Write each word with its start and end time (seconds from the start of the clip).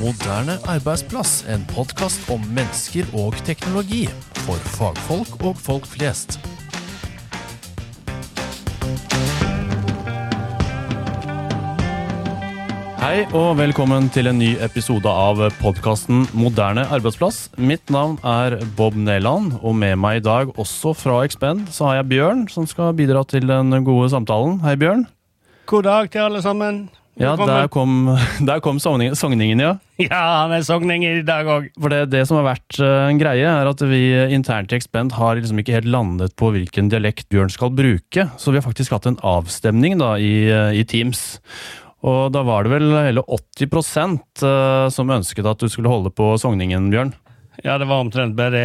Moderne 0.00 0.54
arbeidsplass, 0.64 1.42
en 1.52 1.60
podkast 1.68 2.30
om 2.32 2.40
mennesker 2.56 3.04
og 3.20 3.34
teknologi. 3.44 4.06
For 4.46 4.56
fagfolk 4.72 5.42
og 5.44 5.58
folk 5.60 5.84
flest. 5.84 6.38
Hei 13.02 13.26
og 13.36 13.58
velkommen 13.58 14.08
til 14.14 14.30
en 14.30 14.40
ny 14.40 14.54
episode 14.64 15.12
av 15.12 15.42
podkasten 15.58 16.24
Moderne 16.32 16.86
arbeidsplass. 16.88 17.50
Mitt 17.60 17.92
navn 17.92 18.16
er 18.24 18.56
Bob 18.78 18.96
Neland, 18.96 19.58
og 19.60 19.76
med 19.76 20.00
meg 20.00 20.22
i 20.22 20.24
dag, 20.24 20.54
også 20.56 20.94
fra 20.96 21.18
Expend, 21.28 21.68
så 21.76 21.90
har 21.90 22.00
jeg 22.00 22.08
Bjørn, 22.14 22.46
som 22.48 22.64
skal 22.64 22.96
bidra 22.96 23.26
til 23.28 23.44
den 23.52 23.84
gode 23.84 24.08
samtalen. 24.16 24.62
Hei, 24.64 24.78
Bjørn. 24.80 25.04
God 25.68 25.84
dag 25.90 26.08
til 26.08 26.24
alle 26.24 26.40
sammen. 26.40 26.86
Ja, 27.20 27.34
der 27.36 27.68
kom, 27.68 28.08
der 28.48 28.62
kom 28.64 28.78
sogningen, 28.80 29.16
sogningen, 29.18 29.60
ja. 29.60 29.74
Ja, 30.00 30.20
han 30.40 30.54
er 30.56 30.64
sogninger 30.64 31.18
i 31.20 31.26
dag 31.26 31.48
òg. 31.52 31.68
For 31.76 31.92
det, 31.92 32.06
det, 32.14 32.22
som 32.28 32.38
har 32.40 32.46
vært 32.54 32.78
uh, 32.80 33.10
en 33.10 33.20
greie, 33.20 33.44
er 33.44 33.68
at 33.68 33.84
vi 33.84 34.00
internt 34.32 34.72
i 34.72 34.78
Expend 34.78 35.12
har 35.18 35.36
liksom 35.36 35.60
ikke 35.60 35.76
helt 35.76 35.90
landet 35.92 36.32
på 36.40 36.48
hvilken 36.54 36.88
dialekt 36.92 37.28
Bjørn 37.32 37.52
skal 37.52 37.74
bruke. 37.76 38.30
Så 38.40 38.54
vi 38.54 38.60
har 38.60 38.64
faktisk 38.64 38.96
hatt 38.96 39.10
en 39.10 39.20
avstemning 39.20 40.00
da 40.00 40.14
i, 40.16 40.32
uh, 40.48 40.72
i 40.72 40.86
Teams. 40.88 41.40
Og 42.00 42.30
da 42.32 42.40
var 42.48 42.64
det 42.64 42.72
vel 42.72 42.94
hele 42.96 43.24
80 43.28 43.68
uh, 44.40 44.88
som 44.88 45.12
ønsket 45.12 45.48
at 45.48 45.60
du 45.60 45.68
skulle 45.68 45.92
holde 45.92 46.12
på 46.16 46.32
sogningen, 46.40 46.88
Bjørn. 46.92 47.12
Ja, 47.64 47.76
det 47.78 47.88
var 47.90 48.00
omtrent 48.00 48.36
bare 48.38 48.60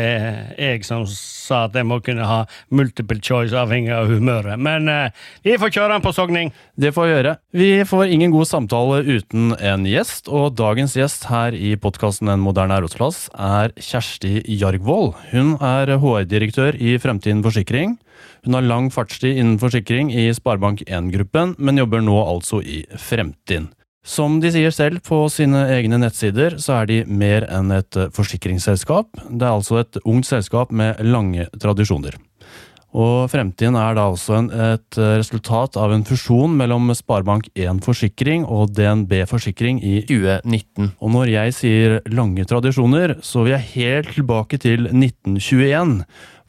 jeg 0.55 0.85
som 0.87 1.03
sa 1.09 1.65
at 1.67 1.75
jeg 1.75 1.87
må 1.87 1.99
kunne 2.03 2.25
ha 2.27 2.43
multiple 2.73 3.19
choice 3.23 3.55
avhengig 3.57 3.91
av 3.93 4.07
humøret. 4.09 4.55
Men 4.61 4.87
eh, 4.91 5.25
vi 5.45 5.57
får 5.59 5.73
kjøre 5.75 5.91
den 5.95 6.05
på 6.05 6.13
sogning. 6.15 6.53
Det 6.79 6.93
får 6.95 7.07
vi 7.07 7.13
gjøre. 7.13 7.35
Vi 7.55 7.69
får 7.87 8.13
ingen 8.15 8.33
god 8.33 8.49
samtale 8.49 9.01
uten 9.03 9.53
en 9.59 9.85
gjest, 9.89 10.29
og 10.31 10.55
dagens 10.55 10.95
gjest 10.97 11.27
her 11.31 11.55
i 11.55 11.75
podkasten 11.79 12.31
En 12.31 12.43
moderne 12.43 12.77
arbeidsplass 12.79 13.27
er 13.35 13.75
Kjersti 13.75 14.39
Jargvold. 14.59 15.13
Hun 15.33 15.55
er 15.59 15.95
HR-direktør 16.01 16.79
i 16.79 16.95
Fremtiden 17.01 17.43
Forsikring. 17.45 17.97
Hun 18.45 18.55
har 18.57 18.65
lang 18.65 18.91
fartstid 18.93 19.39
innen 19.39 19.59
forsikring 19.61 20.11
i 20.13 20.29
Sparebank1-gruppen, 20.37 21.55
men 21.57 21.81
jobber 21.81 22.03
nå 22.05 22.15
altså 22.23 22.61
i 22.61 22.83
Fremtiden. 23.01 23.71
Som 24.05 24.37
de 24.37 24.51
sier 24.53 24.69
selv 24.69 25.01
på 25.07 25.23
sine 25.33 25.63
egne 25.73 25.97
nettsider, 25.97 26.59
så 26.61 26.77
er 26.81 26.89
de 26.91 26.99
mer 27.09 27.47
enn 27.49 27.73
et 27.73 27.97
forsikringsselskap. 28.13 29.09
Det 29.31 29.41
er 29.41 29.55
altså 29.55 29.81
et 29.81 29.97
ungt 30.05 30.29
selskap 30.29 30.69
med 30.69 31.01
lange 31.01 31.47
tradisjoner. 31.57 32.19
Og 32.95 33.25
Fremtiden 33.27 33.75
er 33.75 33.97
da 33.97 34.05
også 34.07 34.37
en, 34.37 34.45
et 34.53 34.97
resultat 35.17 35.75
av 35.81 35.91
en 35.91 36.05
fusjon 36.07 36.53
mellom 36.55 36.93
Sparebank1 36.95 37.81
Forsikring 37.83 38.45
og 38.45 38.71
DNB 38.77 39.17
Forsikring 39.27 39.81
i 39.83 39.97
2019. 40.07 40.93
Og 41.01 41.11
når 41.17 41.33
jeg 41.33 41.57
sier 41.57 41.97
lange 42.13 42.45
tradisjoner, 42.47 43.17
så 43.25 43.43
vil 43.43 43.57
jeg 43.57 43.71
helt 43.73 44.13
tilbake 44.15 44.61
til 44.63 44.87
1921 44.93 46.05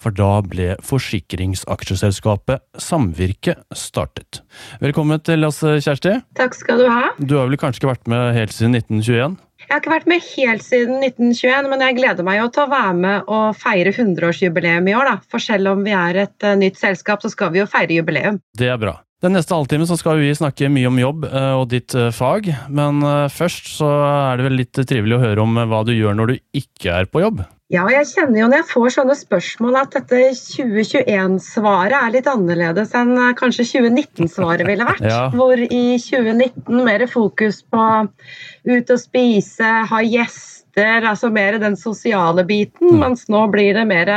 for 0.07 0.15
da 0.15 0.39
ble 0.47 0.75
forsikringsaksjeselskapet 0.87 2.62
Samvirke 2.79 3.57
startet. 3.75 4.43
Velkommen 4.79 5.19
til 5.27 5.43
oss, 5.49 5.59
Kjersti. 5.65 6.21
Takk 6.39 6.55
skal 6.55 6.85
du 6.85 6.87
ha. 6.87 7.09
Du 7.19 7.35
har 7.41 7.49
vel 7.51 7.59
kanskje 7.59 7.83
ikke 7.83 7.91
vært 7.91 8.11
med 8.12 8.37
helt 8.37 8.55
siden 8.55 8.77
1921? 8.79 9.34
Jeg 9.67 9.73
har 9.73 9.81
ikke 9.83 9.95
vært 9.97 10.07
med 10.12 10.23
helt 10.23 10.62
siden 10.62 11.01
1921, 11.03 11.71
men 11.73 11.83
jeg 11.83 11.97
gleder 11.97 12.27
meg 12.29 12.39
jo 12.39 12.47
til 12.55 12.62
å 12.62 12.71
være 12.71 12.93
med 13.01 13.33
og 13.34 13.59
feire 13.59 13.91
100-årsjubileum 13.91 14.93
i 14.93 14.95
år. 14.95 15.11
da. 15.11 15.17
For 15.33 15.43
selv 15.43 15.73
om 15.73 15.83
vi 15.83 15.97
er 15.97 16.21
et 16.23 16.47
uh, 16.47 16.55
nytt 16.61 16.79
selskap, 16.79 17.25
så 17.25 17.33
skal 17.33 17.51
vi 17.57 17.65
jo 17.65 17.67
feire 17.73 17.99
jubileum. 17.99 18.39
Det 18.55 18.71
er 18.71 18.79
bra. 18.79 19.01
Den 19.25 19.34
neste 19.34 19.57
halvtimen 19.57 19.89
skal 19.89 20.21
vi 20.21 20.31
snakke 20.39 20.71
mye 20.71 20.93
om 20.93 21.03
jobb 21.03 21.27
uh, 21.33 21.57
og 21.57 21.67
ditt 21.73 21.97
uh, 21.99 22.12
fag, 22.15 22.53
men 22.71 23.03
først 23.33 23.75
så 23.81 23.91
er 24.07 24.39
det 24.39 24.47
vel 24.47 24.59
litt 24.61 24.84
trivelig 24.87 25.19
å 25.19 25.23
høre 25.25 25.43
om 25.43 25.59
hva 25.67 25.83
du 25.89 25.97
gjør 25.97 26.15
når 26.21 26.34
du 26.37 26.39
ikke 26.62 27.01
er 27.01 27.11
på 27.11 27.25
jobb? 27.25 27.43
Ja, 27.67 27.83
jeg 27.91 28.06
kjenner 28.12 28.45
jo 28.45 28.47
når 28.47 28.61
jeg 28.61 28.69
får 28.70 28.92
sånne 28.95 29.14
spørsmål 29.19 29.78
at 29.81 29.95
dette 29.97 30.20
2021-svaret 30.39 31.97
er 31.99 32.12
litt 32.15 32.28
annerledes 32.31 32.93
enn 32.94 33.16
kanskje 33.38 33.66
2019-svaret 33.72 34.62
ville 34.69 34.87
vært. 34.87 35.03
ja. 35.10 35.25
Hvor 35.34 35.59
i 35.59 35.99
2019 35.99 36.84
mer 36.87 37.06
fokus 37.10 37.65
på 37.66 37.88
ut 38.06 38.94
og 38.94 39.03
spise, 39.03 39.72
ha 39.91 40.03
gjester, 40.06 41.09
altså 41.10 41.32
mer 41.34 41.59
den 41.59 41.75
sosiale 41.81 42.47
biten. 42.47 42.94
Mm. 42.94 43.03
Mens 43.03 43.27
nå 43.34 43.43
blir 43.50 43.75
det 43.75 43.87
mer 43.91 44.15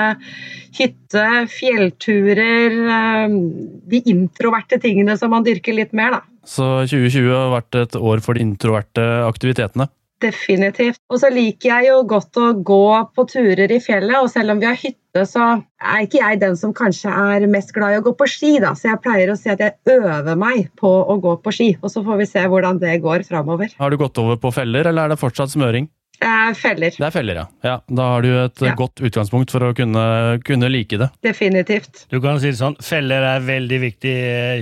hytte, 0.77 1.27
fjellturer, 1.49 2.77
de 3.89 4.03
introverte 4.13 4.77
tingene 4.83 5.17
som 5.17 5.33
man 5.33 5.47
dyrker 5.47 5.73
litt 5.73 5.97
mer, 5.97 6.19
da. 6.19 6.25
Så 6.45 6.67
2020 6.85 7.33
har 7.33 7.49
vært 7.57 7.81
et 7.81 7.97
år 7.97 8.21
for 8.21 8.37
de 8.37 8.45
introverte 8.45 9.09
aktivitetene? 9.25 9.89
Definitivt. 10.19 10.99
Og 11.07 11.21
så 11.21 11.29
liker 11.31 11.69
jeg 11.69 11.89
jo 11.89 11.99
godt 12.07 12.39
å 12.39 12.49
gå 12.53 12.85
på 13.15 13.23
turer 13.29 13.71
i 13.71 13.79
fjellet, 13.83 14.17
og 14.19 14.31
selv 14.31 14.51
om 14.53 14.59
vi 14.59 14.67
har 14.67 14.79
hytte, 14.79 15.23
så 15.25 15.45
er 15.79 16.03
ikke 16.03 16.19
jeg 16.19 16.41
den 16.41 16.57
som 16.59 16.73
kanskje 16.75 17.11
er 17.11 17.45
mest 17.51 17.71
glad 17.75 17.95
i 17.95 18.01
å 18.01 18.05
gå 18.05 18.13
på 18.19 18.27
ski, 18.29 18.57
da. 18.59 18.73
Så 18.75 18.91
jeg 18.91 19.01
pleier 19.05 19.31
å 19.31 19.37
si 19.39 19.51
at 19.53 19.63
jeg 19.63 19.77
øver 19.95 20.35
meg 20.39 20.67
på 20.79 20.91
å 20.91 21.15
gå 21.23 21.37
på 21.43 21.55
ski, 21.55 21.69
og 21.79 21.93
så 21.93 22.03
får 22.03 22.19
vi 22.19 22.27
se 22.33 22.43
hvordan 22.51 22.81
det 22.83 22.99
går 23.05 23.23
framover. 23.29 23.71
Har 23.79 23.93
du 23.93 23.99
gått 24.01 24.19
over 24.19 24.39
på 24.41 24.51
feller, 24.55 24.91
eller 24.91 25.07
er 25.07 25.15
det 25.15 25.21
fortsatt 25.23 25.55
smøring? 25.55 25.87
Eh, 26.19 26.53
feller. 26.59 26.91
Det 26.97 27.05
er 27.05 27.13
feller, 27.15 27.37
ja. 27.39 27.45
ja. 27.63 27.75
Da 27.87 28.07
har 28.13 28.25
du 28.25 28.29
et 28.33 28.63
ja. 28.65 28.73
godt 28.75 28.99
utgangspunkt 28.99 29.53
for 29.53 29.63
å 29.63 29.71
kunne, 29.75 30.03
kunne, 30.43 30.67
like 30.71 30.99
det. 30.99 31.07
Definitivt. 31.23 32.03
Du 32.11 32.19
kan 32.23 32.41
si 32.43 32.51
det 32.51 32.59
sånn, 32.59 32.75
feller 32.83 33.23
er 33.23 33.45
veldig 33.47 33.79
viktig, 33.85 34.15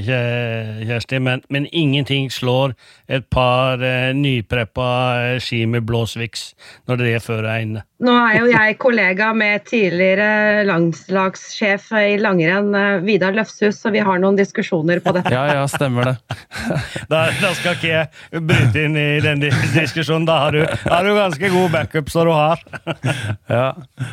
Kjersti, 0.06 1.22
men, 1.24 1.42
men 1.54 1.66
ingenting 1.72 2.30
slår 2.34 2.78
et 3.10 3.26
par 3.34 3.82
eh, 3.82 4.14
nypreppa 4.14 5.40
ski 5.42 5.66
med 5.66 5.88
blåsviks 5.90 6.52
når 6.90 7.02
det 7.02 7.14
er 7.18 7.26
før 7.26 7.50
er 7.50 7.66
inne. 7.66 7.88
Nå 7.98 8.14
er 8.14 8.36
jo 8.38 8.50
jeg 8.52 8.76
kollega 8.78 9.32
med 9.34 9.64
tidligere 9.66 10.62
landslagssjef 10.68 11.88
i 11.98 12.20
langrenn, 12.22 12.70
eh, 12.78 13.00
Vidar 13.08 13.34
Løfshus, 13.34 13.80
så 13.82 13.90
vi 13.94 14.04
har 14.06 14.22
noen 14.22 14.38
diskusjoner 14.38 15.02
på 15.02 15.16
dette. 15.16 15.34
Ja, 15.34 15.48
ja, 15.58 15.64
stemmer 15.72 16.12
det. 16.12 16.16
da, 17.12 17.24
da, 17.42 17.54
skal 17.58 17.74
ikke 17.80 17.90
jeg 17.90 18.44
bryte 18.46 18.84
inn 18.86 19.00
i 19.02 19.08
den 19.26 19.42
diskusjonen. 19.42 20.28
Da 20.30 20.38
har 20.44 20.54
du, 20.54 20.62
har 20.68 21.10
du 21.10 21.16
ganske 21.18 21.47
god 21.54 21.74
backup, 21.74 22.12
som 22.14 22.28
du 22.28 22.34
har. 22.36 22.62
ja, 23.58 23.68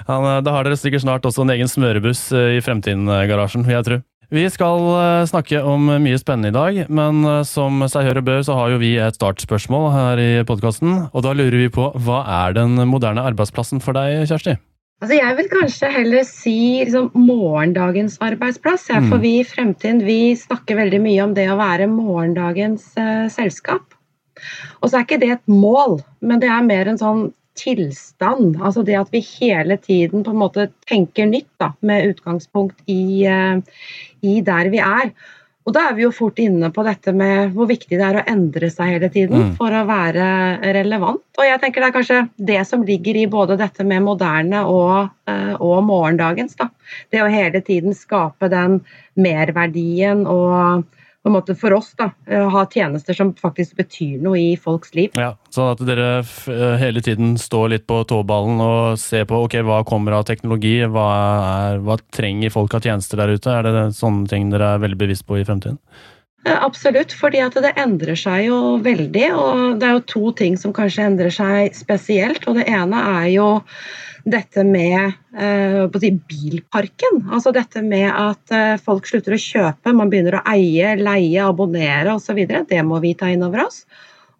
han, 0.08 0.26
eh, 0.30 0.40
Da 0.44 0.56
har 0.56 0.66
dere 0.66 0.78
sikkert 0.80 1.04
snart 1.04 1.26
også 1.28 1.44
en 1.44 1.54
egen 1.54 1.70
smørebuss 1.70 2.26
eh, 2.32 2.56
i 2.58 2.64
Fremtiden-garasjen, 2.64 3.66
vil 3.66 3.78
jeg 3.78 3.88
tro. 3.88 4.00
Vi 4.34 4.42
skal 4.50 5.26
snakke 5.28 5.60
om 5.68 5.84
mye 6.02 6.18
spennende 6.18 6.50
i 6.50 6.54
dag, 6.56 6.78
men 6.90 7.20
som 7.46 7.84
seg 7.92 8.08
hør 8.08 8.18
og 8.18 8.26
bør, 8.26 8.40
så 8.42 8.56
har 8.58 8.72
jo 8.72 8.80
vi 8.80 8.94
et 8.98 9.18
startspørsmål 9.20 9.90
her 9.94 10.22
i 10.22 10.30
podkasten. 10.48 11.04
Og 11.12 11.22
da 11.22 11.36
lurer 11.36 11.60
vi 11.60 11.70
på 11.70 11.90
hva 12.02 12.24
er 12.42 12.56
den 12.56 12.80
moderne 12.90 13.22
arbeidsplassen 13.28 13.84
for 13.84 13.94
deg, 13.94 14.24
Kjersti? 14.26 14.56
Altså 15.04 15.18
jeg 15.18 15.36
vil 15.36 15.48
kanskje 15.50 15.88
heller 15.92 16.22
si 16.24 16.58
liksom, 16.80 17.10
morgendagens 17.26 18.16
arbeidsplass. 18.24 18.86
Ja, 18.88 19.02
for 19.02 19.18
mm. 19.18 19.24
vi 19.24 19.32
i 19.40 19.44
Fremtiden 19.44 20.00
vi 20.06 20.18
snakker 20.38 20.78
veldig 20.78 21.00
mye 21.04 21.26
om 21.26 21.34
det 21.36 21.48
å 21.52 21.58
være 21.58 21.90
morgendagens 21.90 22.86
uh, 22.96 23.26
selskap. 23.32 23.93
Og 24.80 24.90
så 24.90 24.98
er 24.98 25.06
ikke 25.06 25.20
det 25.22 25.32
et 25.36 25.48
mål, 25.50 26.00
men 26.24 26.42
det 26.42 26.50
er 26.52 26.66
mer 26.66 26.90
en 26.90 27.00
sånn 27.00 27.24
tilstand. 27.58 28.58
Altså 28.62 28.82
det 28.86 28.96
at 28.98 29.12
vi 29.14 29.22
hele 29.22 29.78
tiden 29.78 30.24
på 30.26 30.34
en 30.34 30.42
måte 30.42 30.68
tenker 30.90 31.30
nytt 31.30 31.50
da, 31.62 31.70
med 31.86 32.14
utgangspunkt 32.14 32.82
i, 32.90 33.26
uh, 33.30 33.62
i 34.26 34.40
der 34.44 34.70
vi 34.74 34.82
er. 34.82 35.14
Og 35.64 35.72
da 35.72 35.86
er 35.88 35.94
vi 35.96 36.04
jo 36.04 36.10
fort 36.12 36.40
inne 36.42 36.68
på 36.74 36.82
dette 36.84 37.12
med 37.16 37.54
hvor 37.54 37.68
viktig 37.70 37.96
det 37.96 38.04
er 38.04 38.18
å 38.20 38.24
endre 38.28 38.68
seg 38.72 38.90
hele 38.96 39.08
tiden 39.12 39.46
mm. 39.46 39.52
for 39.56 39.72
å 39.72 39.86
være 39.88 40.26
relevant. 40.76 41.22
Og 41.38 41.46
jeg 41.48 41.60
tenker 41.62 41.80
det 41.80 41.88
er 41.88 41.94
kanskje 41.94 42.18
det 42.50 42.58
som 42.68 42.84
ligger 42.84 43.16
i 43.16 43.24
både 43.32 43.56
dette 43.56 43.86
med 43.88 44.04
moderne 44.04 44.60
og, 44.68 45.08
eh, 45.30 45.54
og 45.56 45.78
morgendagens. 45.88 46.58
Da. 46.60 46.68
Det 47.08 47.22
å 47.24 47.30
hele 47.32 47.64
tiden 47.64 47.96
skape 47.96 48.52
den 48.52 48.82
merverdien 49.16 50.26
og 50.28 50.84
på 51.24 51.30
en 51.30 51.36
måte 51.38 51.54
for 51.56 51.72
oss 51.72 51.94
da, 51.96 52.10
eh, 52.28 52.48
ha 52.52 52.66
tjenester 52.68 53.16
som 53.16 53.30
faktisk 53.34 53.78
betyr 53.80 54.20
noe 54.20 54.36
i 54.36 54.56
folks 54.60 54.92
liv. 54.94 55.14
Ja, 55.16 55.32
Sånn 55.54 55.70
at 55.72 55.80
dere 55.88 56.08
eh, 56.20 56.74
hele 56.82 57.00
tiden 57.00 57.38
står 57.40 57.70
litt 57.72 57.86
på 57.88 58.02
tåballen 58.10 58.60
og 58.60 58.98
ser 59.00 59.24
på 59.30 59.40
ok, 59.46 59.56
hva 59.64 59.80
kommer 59.88 60.18
av 60.18 60.26
teknologi, 60.28 60.76
hva, 60.84 61.06
er, 61.72 61.80
hva 61.80 61.96
trenger 62.12 62.52
folk 62.52 62.76
av 62.76 62.84
tjenester 62.84 63.22
der 63.22 63.32
ute? 63.38 63.54
Er 63.54 63.64
det 63.64 63.86
sånne 63.96 64.28
ting 64.28 64.52
dere 64.52 64.74
er 64.74 64.84
veldig 64.84 65.00
bevisst 65.00 65.24
på 65.24 65.40
i 65.40 65.46
fremtiden? 65.48 65.80
Eh, 66.44 66.58
absolutt, 66.60 67.16
fordi 67.16 67.40
at 67.40 67.56
det 67.56 67.72
endrer 67.80 68.18
seg 68.20 68.50
jo 68.50 68.60
veldig. 68.84 69.28
Og 69.32 69.78
det 69.80 69.88
er 69.88 69.96
jo 69.96 70.08
to 70.12 70.32
ting 70.36 70.60
som 70.60 70.76
kanskje 70.76 71.08
endrer 71.08 71.32
seg 71.32 71.72
spesielt. 71.76 72.44
Og 72.44 72.60
det 72.60 72.68
ene 72.68 73.00
er 73.16 73.30
jo 73.32 73.48
dette 74.24 74.64
med 74.64 75.12
eh, 75.36 75.98
si, 76.00 76.10
bilparken. 76.28 77.20
Altså 77.32 77.52
dette 77.54 77.82
med 77.84 78.08
at 78.08 78.54
eh, 78.54 78.80
folk 78.82 79.06
slutter 79.08 79.36
å 79.36 79.40
kjøpe, 79.40 79.94
man 79.96 80.10
begynner 80.12 80.38
å 80.40 80.44
eie, 80.54 80.94
leie, 81.00 81.44
abonnere 81.44 82.16
osv. 82.16 82.40
Det 82.48 82.82
må 82.86 83.00
vi 83.04 83.14
ta 83.18 83.30
inn 83.32 83.44
over 83.46 83.66
oss. 83.66 83.84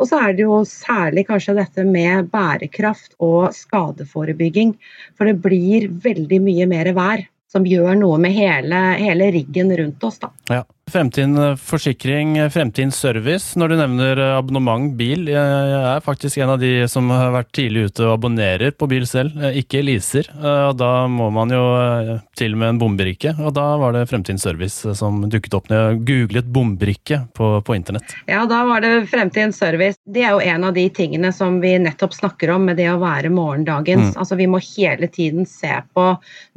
Og 0.00 0.08
så 0.10 0.18
er 0.26 0.34
det 0.34 0.46
jo 0.46 0.62
særlig 0.66 1.26
kanskje 1.28 1.54
dette 1.60 1.84
med 1.86 2.30
bærekraft 2.32 3.14
og 3.22 3.52
skadeforebygging. 3.54 4.74
For 5.14 5.30
det 5.30 5.38
blir 5.44 5.86
veldig 6.04 6.40
mye 6.42 6.66
mer 6.70 6.90
vær 6.96 7.26
som 7.54 7.66
gjør 7.68 7.94
noe 8.00 8.18
med 8.18 8.34
hele, 8.34 8.80
hele 8.98 9.30
riggen 9.36 9.70
rundt 9.78 10.02
oss. 10.06 10.18
da. 10.24 10.32
Ja. 10.50 10.64
Fremtiden 10.90 11.36
eh, 11.38 11.56
forsikring, 11.56 12.36
eh, 12.38 12.48
Fremtiden 12.48 12.92
service. 12.92 13.58
Når 13.58 13.68
du 13.68 13.76
nevner 13.78 14.20
eh, 14.20 14.36
abonnement 14.36 14.92
bil, 14.96 15.28
jeg 15.30 15.78
er 15.78 16.04
faktisk 16.04 16.38
en 16.38 16.52
av 16.54 16.60
de 16.60 16.88
som 16.90 17.08
har 17.10 17.32
vært 17.34 17.52
tidlig 17.56 17.88
ute 17.88 18.04
og 18.04 18.12
abonnerer 18.18 18.74
på 18.76 18.88
bil 18.90 19.06
selv, 19.08 19.38
ikke 19.56 19.82
leaser. 19.84 20.28
Og 20.34 20.76
da 20.78 21.06
må 21.10 21.30
man 21.34 21.52
jo 21.54 21.64
til 22.36 22.56
med 22.58 22.74
en 22.74 22.80
bombrikke, 22.82 23.34
og 23.40 23.54
da 23.56 23.66
var 23.80 23.96
det 23.96 24.04
Fremtiden 24.10 24.40
service 24.40 24.94
som 24.98 25.22
dukket 25.30 25.56
opp 25.56 25.70
når 25.70 25.80
jeg 25.80 26.00
googlet 26.10 26.52
bombrikke 26.52 27.20
på, 27.34 27.50
på 27.64 27.76
internett. 27.76 28.16
Ja, 28.30 28.44
da 28.50 28.62
var 28.68 28.84
det 28.84 29.06
Fremtiden 29.10 29.54
service. 29.56 29.98
Det 30.04 30.24
er 30.26 30.36
jo 30.36 30.42
en 30.44 30.68
av 30.68 30.76
de 30.76 30.86
tingene 30.94 31.32
som 31.34 31.60
vi 31.64 31.76
nettopp 31.80 32.14
snakker 32.14 32.54
om 32.54 32.68
med 32.68 32.78
det 32.80 32.90
å 32.92 33.00
være 33.02 33.32
morgendagens. 33.34 34.12
Mm. 34.12 34.18
Altså 34.20 34.38
vi 34.40 34.50
må 34.50 34.60
hele 34.76 35.08
tiden 35.08 35.48
se 35.48 35.80
på 35.94 36.10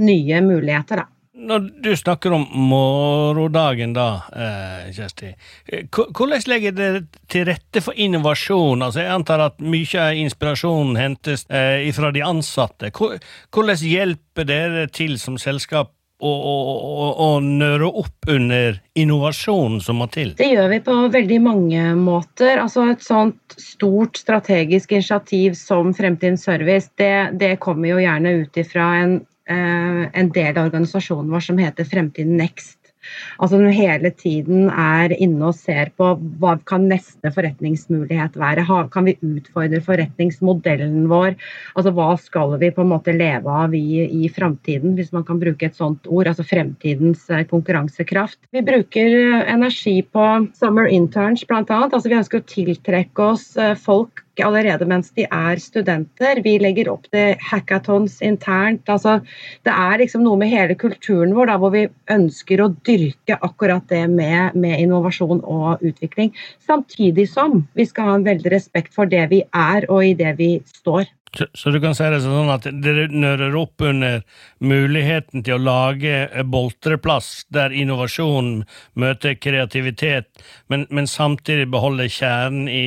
nye 0.03 0.41
muligheter, 0.45 1.03
da. 1.03 1.11
Når 1.37 1.59
du 1.83 1.91
snakker 1.97 2.33
om 2.33 2.47
morgendagen, 2.49 3.91
da, 3.93 4.23
eh, 4.33 4.87
Kjersti. 4.91 5.35
Eh, 5.67 5.83
hvordan 5.91 6.41
legger 6.49 6.71
det 6.71 6.89
til 7.29 7.45
rette 7.45 7.81
for 7.81 7.93
innovasjon? 7.93 8.81
Altså, 8.81 9.03
Jeg 9.03 9.13
antar 9.13 9.39
at 9.45 9.59
mye 9.59 10.01
av 10.01 10.17
inspirasjonen 10.17 10.97
hentes 10.97 11.45
eh, 11.49 11.91
fra 11.93 12.11
de 12.11 12.25
ansatte. 12.25 12.89
Hvordan 12.89 13.77
hjelper 13.77 14.49
dere 14.49 14.87
til 14.89 15.19
som 15.19 15.37
selskap 15.37 15.93
å, 16.17 16.31
å, 16.31 17.13
å, 17.21 17.29
nøre 17.39 17.85
opp 17.85 18.25
under 18.27 18.81
innovasjonen 18.97 19.79
som 19.83 20.01
må 20.01 20.09
til? 20.09 20.33
Det 20.39 20.49
gjør 20.49 20.71
vi 20.73 20.79
på 20.81 20.97
veldig 21.13 21.39
mange 21.45 21.93
måter. 21.99 22.57
Altså 22.57 22.89
Et 22.89 23.03
sånt 23.05 23.57
stort 23.61 24.17
strategisk 24.17 24.91
initiativ 24.97 25.53
som 25.53 25.93
Fremtidens 25.93 26.49
service, 26.49 26.89
det, 26.97 27.37
det 27.37 27.59
kommer 27.61 27.93
jo 27.93 28.01
gjerne 28.01 28.39
ut 28.41 28.57
ifra 28.57 28.89
en 29.03 29.19
en 29.47 30.31
del 30.35 30.57
av 30.57 30.67
organisasjonen 30.67 31.31
vår 31.31 31.45
som 31.45 31.59
heter 31.61 31.87
Fremtiden 31.87 32.37
Next. 32.39 32.77
Altså 33.41 33.59
når 33.59 33.75
hele 33.75 34.11
tiden 34.15 34.67
er 34.71 35.13
inne 35.15 35.49
og 35.49 35.57
ser 35.57 35.91
på 35.99 36.09
hva 36.41 36.55
kan 36.69 36.87
neste 36.91 37.31
forretningsmulighet 37.33 38.37
være. 38.39 38.65
Kan 38.93 39.07
vi 39.07 39.17
utfordre 39.21 39.81
forretningsmodellen 39.85 41.07
vår? 41.11 41.37
Altså 41.77 41.93
hva 41.97 42.09
skal 42.21 42.57
vi 42.61 42.71
på 42.73 42.83
en 42.83 42.91
måte 42.91 43.15
leve 43.15 43.57
av 43.63 43.75
i, 43.77 44.03
i 44.25 44.31
framtiden, 44.33 44.95
hvis 44.97 45.13
man 45.15 45.25
kan 45.27 45.41
bruke 45.41 45.69
et 45.69 45.77
sånt 45.77 46.07
ord. 46.09 46.31
Altså 46.31 46.45
fremtidens 46.47 47.27
eh, 47.29 47.45
konkurransekraft. 47.49 48.39
Vi 48.55 48.65
bruker 48.65 49.17
eh, 49.21 49.41
energi 49.53 49.99
på 50.01 50.27
summer 50.57 50.89
interns 50.91 51.45
bl.a. 51.47 51.63
Altså 51.87 52.07
vi 52.09 52.19
ønsker 52.19 52.41
å 52.41 52.49
tiltrekke 52.55 53.31
oss 53.33 53.51
folk 53.83 54.26
allerede 54.45 54.85
mens 54.89 55.09
de 55.17 55.25
er 55.25 55.59
studenter. 55.61 56.41
Vi 56.45 56.57
legger 56.61 56.91
opp 56.91 57.07
til 57.13 57.35
hackathons 57.49 58.19
internt. 58.25 58.87
Altså, 58.91 59.17
det 59.67 59.73
er 59.73 60.01
liksom 60.01 60.25
noe 60.25 60.39
med 60.41 60.51
hele 60.51 60.77
kulturen 60.79 61.35
vår 61.37 61.51
da, 61.51 61.57
hvor 61.61 61.73
vi 61.73 61.85
ønsker 62.13 62.63
å 62.63 62.71
dyrke 62.87 63.39
akkurat 63.41 63.85
det 63.91 64.03
med, 64.11 64.55
med, 64.55 64.77
innovasjon 64.83 65.43
og 65.43 65.83
utvikling. 65.85 66.33
Samtidig 66.67 67.29
som 67.31 67.63
vi 67.77 67.87
skal 67.87 68.11
ha 68.11 68.17
en 68.19 68.27
veldig 68.27 68.53
respekt 68.53 68.93
for 68.97 69.09
det 69.09 69.27
vi 69.33 69.43
er 69.55 69.89
og 69.89 70.03
i 70.05 70.15
det 70.17 70.35
vi 70.41 70.51
står. 70.79 71.07
Så 71.53 71.71
du 71.73 71.79
kan 71.83 71.95
si 71.97 72.07
det 72.11 72.21
sånn 72.23 72.51
at 72.53 72.67
dere 72.83 73.07
nører 73.11 73.55
opp 73.59 73.83
under 73.85 74.21
muligheten 74.63 75.43
til 75.45 75.57
å 75.57 75.63
lage 75.63 76.43
boltreplass 76.49 77.45
der 77.53 77.75
innovasjon 77.75 78.63
møter 78.99 79.37
kreativitet, 79.39 80.29
men, 80.71 80.87
men 80.89 81.09
samtidig 81.09 81.69
beholde 81.73 82.09
kjernen 82.11 82.69
i, 82.71 82.85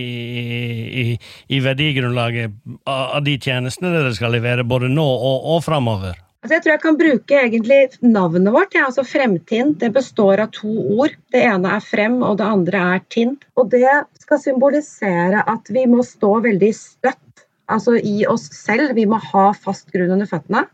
i, 1.02 1.04
i, 1.48 1.60
verdigrunnlaget 1.64 2.56
av 2.90 3.22
de 3.26 3.36
tjenestene 3.40 3.94
dere 3.94 4.16
skal 4.16 4.34
levere, 4.36 4.66
både 4.66 4.90
nå 4.92 5.06
og, 5.06 5.46
og 5.54 5.64
framover? 5.66 6.18
Altså 6.40 6.54
jeg 6.56 6.62
tror 6.64 6.72
jeg 6.72 6.80
kan 6.82 6.96
bruke 6.96 7.36
egentlig 7.36 7.78
navnet 8.00 8.54
vårt. 8.54 8.72
Ja, 8.72 8.86
altså 8.88 9.04
Fremtind 9.04 9.74
det 9.82 9.90
består 9.92 10.40
av 10.40 10.54
to 10.56 10.70
ord. 10.96 11.12
Det 11.34 11.42
ene 11.44 11.74
er 11.76 11.84
frem, 11.84 12.16
og 12.24 12.38
det 12.40 12.46
andre 12.48 12.84
er 12.94 13.02
tind. 13.12 13.42
Og 13.60 13.68
det 13.74 13.84
skal 14.22 14.40
symbolisere 14.40 15.44
at 15.52 15.68
vi 15.68 15.84
må 15.90 16.00
stå 16.06 16.38
veldig 16.46 16.70
støtt 16.76 17.29
altså 17.70 17.96
i 17.96 18.24
oss 18.30 18.48
selv. 18.54 18.94
Vi 18.98 19.06
må 19.08 19.20
ha 19.30 19.50
fast 19.56 19.90
grunn 19.94 20.12
under 20.16 20.28
føttene. 20.30 20.66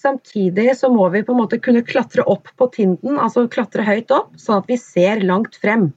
Samtidig 0.00 0.72
så 0.78 0.88
må 0.92 1.10
vi 1.12 1.24
på 1.26 1.34
en 1.34 1.42
måte 1.42 1.60
kunne 1.60 1.84
klatre 1.84 2.24
opp 2.24 2.48
på 2.56 2.70
tinden, 2.72 3.18
altså 3.20 3.44
klatre 3.52 3.84
høyt 3.84 4.12
opp, 4.16 4.32
sånn 4.40 4.62
at 4.62 4.70
vi 4.70 4.78
ser 4.80 5.20
langt 5.26 5.58
frem. 5.60 5.90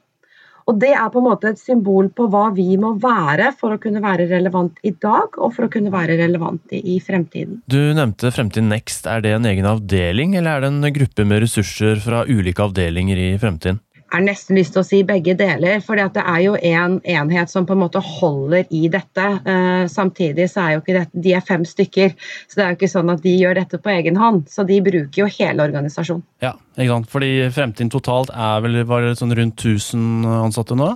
Og 0.63 0.77
Det 0.79 0.93
er 0.95 1.09
på 1.11 1.19
en 1.19 1.27
måte 1.27 1.49
et 1.51 1.59
symbol 1.59 2.07
på 2.15 2.29
hva 2.31 2.45
vi 2.55 2.77
må 2.79 2.93
være 3.03 3.49
for 3.59 3.75
å 3.75 3.79
kunne 3.83 3.99
være 4.03 4.29
relevant 4.29 4.77
i 4.87 4.93
dag, 4.95 5.35
og 5.35 5.51
for 5.55 5.67
å 5.67 5.71
kunne 5.71 5.91
være 5.91 6.15
relevant 6.21 6.75
i, 6.75 6.99
fremtiden. 7.03 7.59
Du 7.67 7.79
nevnte 7.95 8.31
Fremtid 8.31 8.63
Next. 8.69 9.07
Er 9.09 9.23
det 9.23 9.33
en 9.35 9.47
egen 9.49 9.67
avdeling, 9.67 10.37
eller 10.39 10.55
er 10.55 10.63
det 10.63 10.71
en 10.71 10.93
gruppe 10.95 11.27
med 11.27 11.43
ressurser 11.43 11.99
fra 12.03 12.23
ulike 12.29 12.63
avdelinger 12.63 13.19
i 13.19 13.33
Fremtiden? 13.41 13.81
Har 14.13 14.23
nesten 14.23 14.57
lyst 14.57 14.75
til 14.75 14.83
å 14.83 14.85
si 14.85 15.01
begge 15.07 15.35
deler. 15.37 15.81
For 15.83 15.97
det 15.99 16.21
er 16.21 16.41
jo 16.45 16.55
en 16.55 16.99
enhet 17.01 17.51
som 17.51 17.65
på 17.67 17.75
en 17.75 17.81
måte 17.81 18.01
holder 18.03 18.67
i 18.73 18.85
dette. 18.93 19.25
Eh, 19.49 19.85
samtidig 19.91 20.49
så 20.51 20.63
er 20.63 20.75
jo 20.75 20.83
ikke 20.83 20.97
dette, 20.99 21.23
de 21.25 21.33
er 21.33 21.45
fem 21.45 21.65
stykker, 21.67 22.13
så 22.47 22.59
det 22.59 22.65
er 22.65 22.73
jo 22.73 22.79
ikke 22.79 22.91
sånn 22.93 23.13
at 23.13 23.23
de 23.25 23.33
gjør 23.33 23.57
dette 23.61 23.79
på 23.81 23.93
egen 23.95 24.19
hånd. 24.21 24.45
Så 24.53 24.67
de 24.69 24.79
bruker 24.85 25.23
jo 25.23 25.29
hele 25.39 25.65
organisasjonen. 25.65 26.25
Ja, 26.45 26.53
ikke 26.77 26.91
sant. 26.93 27.09
Fordi 27.13 27.31
Fremtiden 27.53 27.93
totalt 27.93 28.33
er 28.33 28.61
vel 28.65 28.83
var 28.89 29.05
det 29.05 29.17
sånn 29.19 29.33
rundt 29.37 29.57
1000 29.59 30.29
ansatte 30.43 30.77
nå? 30.77 30.93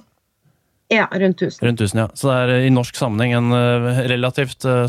Ja, 0.94 1.10
rundt 1.12 1.42
1000. 1.42 1.66
Rundt 1.68 1.82
1000, 1.84 2.00
ja. 2.00 2.08
Så 2.16 2.30
det 2.32 2.38
er 2.38 2.68
i 2.68 2.72
norsk 2.72 2.96
sammenheng 2.96 3.34
en 3.36 3.52
eh, 3.58 4.06
relativt 4.14 4.64
eh, 4.68 4.86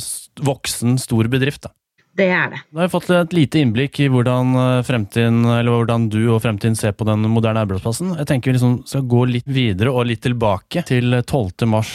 voksen, 0.46 0.98
stor 1.02 1.30
bedrift. 1.32 1.64
da. 1.66 1.74
Det 2.18 2.26
er 2.34 2.50
det. 2.50 2.60
Da 2.74 2.82
har 2.82 2.88
vi 2.88 2.94
fått 2.96 3.10
et 3.14 3.34
lite 3.36 3.60
innblikk 3.62 4.00
i 4.02 4.08
hvordan, 4.10 4.50
eh, 4.58 4.82
fremtiden, 4.86 5.44
eller 5.46 5.70
hvordan 5.70 6.08
du 6.10 6.20
og 6.34 6.42
fremtiden 6.42 6.74
ser 6.76 6.96
på 6.98 7.06
den 7.06 7.22
moderne 7.30 7.62
arbeidsplassen. 7.62 8.16
Jeg 8.18 8.26
tenker 8.26 8.50
vi 8.50 8.56
liksom 8.56 8.80
skal 8.90 9.06
gå 9.06 9.22
litt 9.30 9.46
videre 9.46 9.92
og 9.94 10.08
litt 10.10 10.24
tilbake 10.26 10.82
til 10.88 11.14
12. 11.22 11.68
mars 11.70 11.92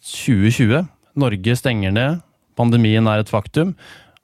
2020. 0.00 0.80
Eh, 0.80 0.88
Norge 1.16 1.56
stenger 1.60 1.92
ned, 1.92 2.24
pandemien 2.56 3.06
er 3.06 3.20
et 3.20 3.32
faktum. 3.32 3.76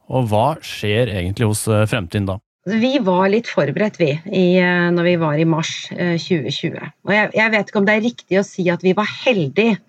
Og 0.08 0.32
hva 0.32 0.56
skjer 0.64 1.12
egentlig 1.12 1.48
hos 1.48 1.66
eh, 1.68 1.84
Fremtiden 1.84 2.32
da? 2.32 2.38
Vi 2.64 2.96
var 3.02 3.28
litt 3.28 3.48
forberedt, 3.50 3.98
vi, 3.98 4.12
i, 4.30 4.46
når 4.94 5.04
vi 5.04 5.14
var 5.18 5.36
i 5.36 5.44
mars 5.44 5.88
2020. 5.90 6.76
Og 6.78 7.10
jeg, 7.10 7.32
jeg, 7.34 7.50
vet 7.50 7.68
ikke 7.68 7.80
om 7.80 7.88
det 7.88 7.96
er 7.96 8.04
riktig 8.04 8.38
å 8.38 8.44
si 8.46 8.68
at 8.70 8.84
vi 8.86 8.92
var 8.94 9.08
heldige, 9.10 9.80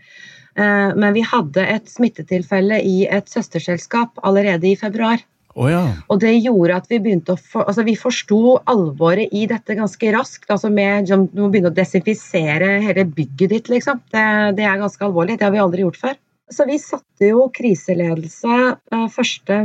men 0.57 1.13
vi 1.13 1.21
hadde 1.21 1.67
et 1.69 1.85
smittetilfelle 1.89 2.79
i 2.81 3.05
et 3.05 3.29
søsterselskap 3.29 4.17
allerede 4.25 4.71
i 4.71 4.73
februar. 4.73 5.21
Oh, 5.53 5.67
ja. 5.69 5.83
Og 6.09 6.17
det 6.23 6.31
gjorde 6.41 6.79
at 6.79 6.87
vi 6.89 6.97
begynte 7.03 7.35
å 7.35 7.39
for, 7.39 7.67
altså 7.67 7.85
vi 7.85 7.93
forsto 7.99 8.55
alvoret 8.69 9.33
i 9.35 9.45
dette 9.49 9.77
ganske 9.77 10.13
raskt. 10.15 10.49
altså 10.49 10.71
med, 10.73 11.11
Du 11.11 11.43
må 11.43 11.51
begynne 11.53 11.69
å 11.69 11.77
desinfisere 11.77 12.79
hele 12.81 13.05
bygget 13.05 13.53
ditt, 13.53 13.69
liksom. 13.69 14.01
Det, 14.09 14.25
det, 14.57 14.65
er 14.65 14.81
ganske 14.81 15.05
alvorlig. 15.05 15.37
Det 15.37 15.45
har 15.45 15.53
vi 15.53 15.61
aldri 15.61 15.85
gjort 15.85 16.01
før. 16.01 16.17
Så 16.53 16.65
vi 16.69 16.79
satte 16.81 17.29
jo 17.29 17.47
kriseledelse 17.53 18.57
1.3. 18.93 19.61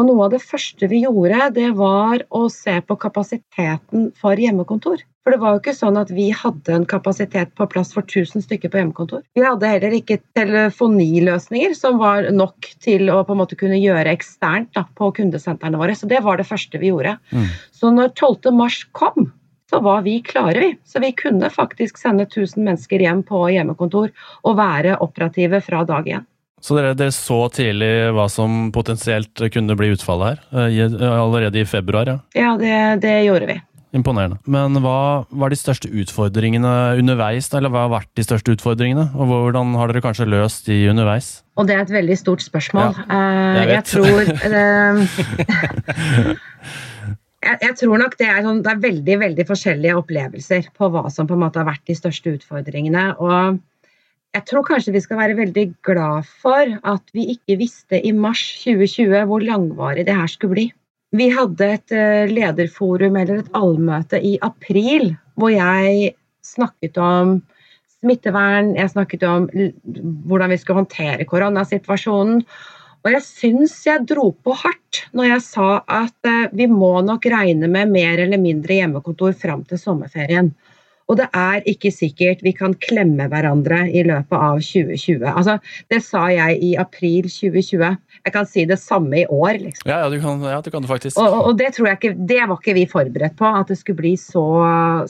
Og 0.00 0.06
noe 0.08 0.24
av 0.24 0.32
det 0.32 0.40
første 0.40 0.88
vi 0.88 1.02
gjorde, 1.02 1.50
det 1.52 1.70
var 1.76 2.22
å 2.32 2.46
se 2.48 2.78
på 2.80 2.96
kapasiteten 3.02 4.06
for 4.16 4.40
hjemmekontor. 4.40 5.02
For 5.20 5.34
det 5.34 5.40
var 5.42 5.52
jo 5.52 5.60
ikke 5.60 5.74
sånn 5.76 5.98
at 6.00 6.08
vi 6.16 6.30
hadde 6.32 6.72
en 6.72 6.86
kapasitet 6.88 7.50
på 7.58 7.66
plass 7.68 7.92
for 7.92 8.06
1000 8.08 8.46
stykker 8.46 8.72
på 8.72 8.80
hjemmekontor. 8.80 9.20
Vi 9.36 9.44
hadde 9.44 9.68
heller 9.68 9.96
ikke 9.98 10.16
telefoniløsninger 10.38 11.74
som 11.76 12.00
var 12.00 12.30
nok 12.32 12.70
til 12.80 13.12
å 13.12 13.18
på 13.28 13.36
en 13.36 13.42
måte 13.42 13.58
kunne 13.60 13.76
gjøre 13.76 14.14
eksternt 14.16 14.72
da, 14.78 14.86
på 14.96 15.10
kundesentrene 15.20 15.82
våre. 15.82 15.98
Så 15.98 16.08
det 16.08 16.22
var 16.24 16.40
det 16.40 16.48
første 16.48 16.80
vi 16.80 16.94
gjorde. 16.94 17.18
Mm. 17.36 17.52
Så 17.76 17.92
når 17.92 18.16
12. 18.16 18.48
mars 18.56 18.80
kom, 18.96 19.28
så 19.68 19.84
var 19.84 20.00
vi 20.08 20.16
klare, 20.24 20.64
vi. 20.64 20.72
Så 20.88 21.04
vi 21.04 21.12
kunne 21.12 21.52
faktisk 21.52 22.00
sende 22.00 22.24
1000 22.24 22.64
mennesker 22.64 23.04
hjem 23.04 23.20
på 23.28 23.44
hjemmekontor 23.52 24.08
og 24.48 24.56
være 24.64 24.96
operative 25.04 25.60
fra 25.68 25.84
dag 25.84 26.08
én. 26.16 26.29
Så 26.60 26.76
dere, 26.76 26.92
dere, 26.98 27.12
så 27.14 27.40
tidlig 27.52 27.90
hva 28.16 28.26
som 28.32 28.68
potensielt 28.74 29.42
kunne 29.54 29.76
bli 29.78 29.94
utfallet 29.94 30.36
her? 30.52 30.68
Eh, 30.68 30.94
allerede 31.08 31.62
i 31.62 31.68
februar? 31.68 32.06
Ja, 32.12 32.18
ja 32.36 32.54
det, 32.60 32.76
det 33.06 33.16
gjorde 33.24 33.48
vi. 33.48 33.56
Imponerende. 33.96 34.36
Men 34.46 34.76
hva 34.84 35.26
var 35.34 35.50
de 35.50 35.56
største 35.58 35.88
utfordringene 35.90 36.70
underveis, 37.00 37.48
eller 37.58 37.72
hva 37.74 37.88
har 37.88 37.94
vært 37.96 38.10
de 38.14 38.22
største 38.22 38.54
utfordringene? 38.54 39.08
Og 39.18 39.32
hvordan 39.32 39.72
har 39.80 39.90
dere 39.90 40.04
kanskje 40.04 40.28
løst 40.30 40.68
de 40.70 40.76
underveis? 40.92 41.40
Og 41.58 41.66
det 41.66 41.74
er 41.74 41.82
et 41.82 41.96
veldig 41.96 42.18
stort 42.20 42.44
spørsmål. 42.44 42.94
Ja, 42.94 43.02
eh, 43.16 43.56
jeg, 43.58 43.66
jeg 43.74 43.84
tror 43.90 44.20
jeg, 47.40 47.56
jeg, 47.64 47.74
tror 47.80 47.96
nok 48.04 48.14
det 48.20 48.28
er, 48.28 48.44
sånn, 48.46 48.62
det 48.62 48.70
er 48.70 48.84
veldig 48.84 49.16
veldig 49.24 49.48
forskjellige 49.48 49.98
opplevelser 49.98 50.70
på 50.76 50.92
hva 50.94 51.08
som 51.10 51.26
på 51.26 51.34
en 51.34 51.42
måte 51.48 51.58
har 51.62 51.68
vært 51.72 51.86
de 51.90 51.96
største 51.98 52.36
utfordringene. 52.38 53.04
Og 53.18 53.58
jeg 54.36 54.46
tror 54.46 54.66
kanskje 54.66 54.94
vi 54.94 55.02
skal 55.02 55.18
være 55.18 55.38
veldig 55.40 55.64
glad 55.86 56.26
for 56.42 56.76
at 56.92 57.14
vi 57.16 57.26
ikke 57.34 57.58
visste 57.60 57.98
i 57.98 58.12
mars 58.14 58.42
2020 58.62 59.24
hvor 59.26 59.42
langvarig 59.42 60.06
det 60.06 60.14
her 60.14 60.30
skulle 60.30 60.54
bli. 60.54 60.66
Vi 61.18 61.26
hadde 61.34 61.66
et 61.74 61.94
eh, 61.94 62.30
lederforum 62.30 63.16
eller 63.18 63.40
et 63.40 63.54
allmøte 63.58 64.20
i 64.22 64.36
april 64.46 65.10
hvor 65.34 65.50
jeg 65.50 66.12
snakket 66.46 66.98
om 67.02 67.40
smittevern, 68.00 68.76
jeg 68.78 68.92
snakket 68.92 69.24
om 69.26 69.48
hvordan 70.30 70.52
vi 70.52 70.60
skulle 70.60 70.84
håndtere 70.84 71.26
koronasituasjonen. 71.28 72.44
Og 73.00 73.14
jeg 73.14 73.24
syns 73.24 73.74
jeg 73.86 74.06
dro 74.08 74.30
på 74.44 74.54
hardt 74.60 75.02
når 75.16 75.32
jeg 75.32 75.44
sa 75.48 75.68
at 75.90 76.30
eh, 76.30 76.50
vi 76.54 76.70
må 76.70 77.00
nok 77.02 77.26
regne 77.32 77.66
med 77.66 77.90
mer 77.90 78.22
eller 78.22 78.38
mindre 78.38 78.78
hjemmekontor 78.78 79.34
fram 79.34 79.66
til 79.66 79.80
sommerferien. 79.80 80.54
Og 81.10 81.18
det 81.18 81.26
er 81.36 81.64
ikke 81.68 81.90
sikkert 81.94 82.44
vi 82.46 82.52
kan 82.56 82.76
klemme 82.78 83.26
hverandre 83.32 83.82
i 83.90 84.04
løpet 84.06 84.36
av 84.36 84.60
2020. 84.62 85.26
Altså, 85.26 85.56
det 85.90 86.00
sa 86.06 86.28
jeg 86.30 86.60
i 86.62 86.70
april 86.78 87.26
2020. 87.26 87.98
Jeg 88.20 88.34
kan 88.36 88.46
si 88.46 88.64
det 88.70 88.78
samme 88.78 89.24
i 89.24 89.26
år. 89.26 89.58
Liksom. 89.64 89.90
Ja, 89.90 90.04
ja, 90.04 90.12
du 90.12 90.20
kan, 90.22 90.46
ja, 90.46 90.60
det 90.62 90.72
kan 90.74 90.86
du 90.86 90.90
faktisk. 90.90 91.18
Og, 91.18 91.50
og 91.50 91.58
det, 91.58 91.72
tror 91.74 91.90
jeg 91.90 92.00
ikke, 92.00 92.14
det 92.30 92.40
var 92.44 92.56
ikke 92.60 92.78
vi 92.78 92.86
forberedt 92.90 93.36
på, 93.40 93.50
at 93.60 93.72
det 93.72 93.80
skulle 93.80 94.00
bli 94.04 94.14
så, 94.20 94.46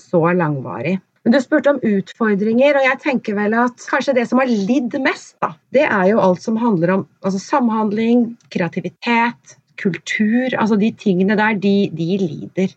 så 0.01 0.25
langvarig. 0.33 0.97
Men 1.25 1.35
Du 1.37 1.41
spurte 1.45 1.75
om 1.75 1.81
utfordringer, 1.85 2.79
og 2.81 2.87
jeg 2.87 3.01
tenker 3.03 3.37
vel 3.37 3.53
at 3.61 3.83
kanskje 3.91 4.17
det 4.17 4.25
som 4.31 4.41
har 4.41 4.49
lidd 4.49 4.95
mest, 5.05 5.35
da, 5.45 5.53
det 5.77 5.85
er 5.85 6.07
jo 6.15 6.23
alt 6.25 6.41
som 6.41 6.57
handler 6.57 6.95
om 6.95 7.03
altså 7.21 7.43
samhandling, 7.45 8.31
kreativitet, 8.49 9.59
kultur. 9.81 10.57
Altså 10.57 10.79
de 10.81 10.93
tingene 10.97 11.37
der, 11.37 11.59
de, 11.61 11.75
de 11.93 12.09
lider. 12.25 12.73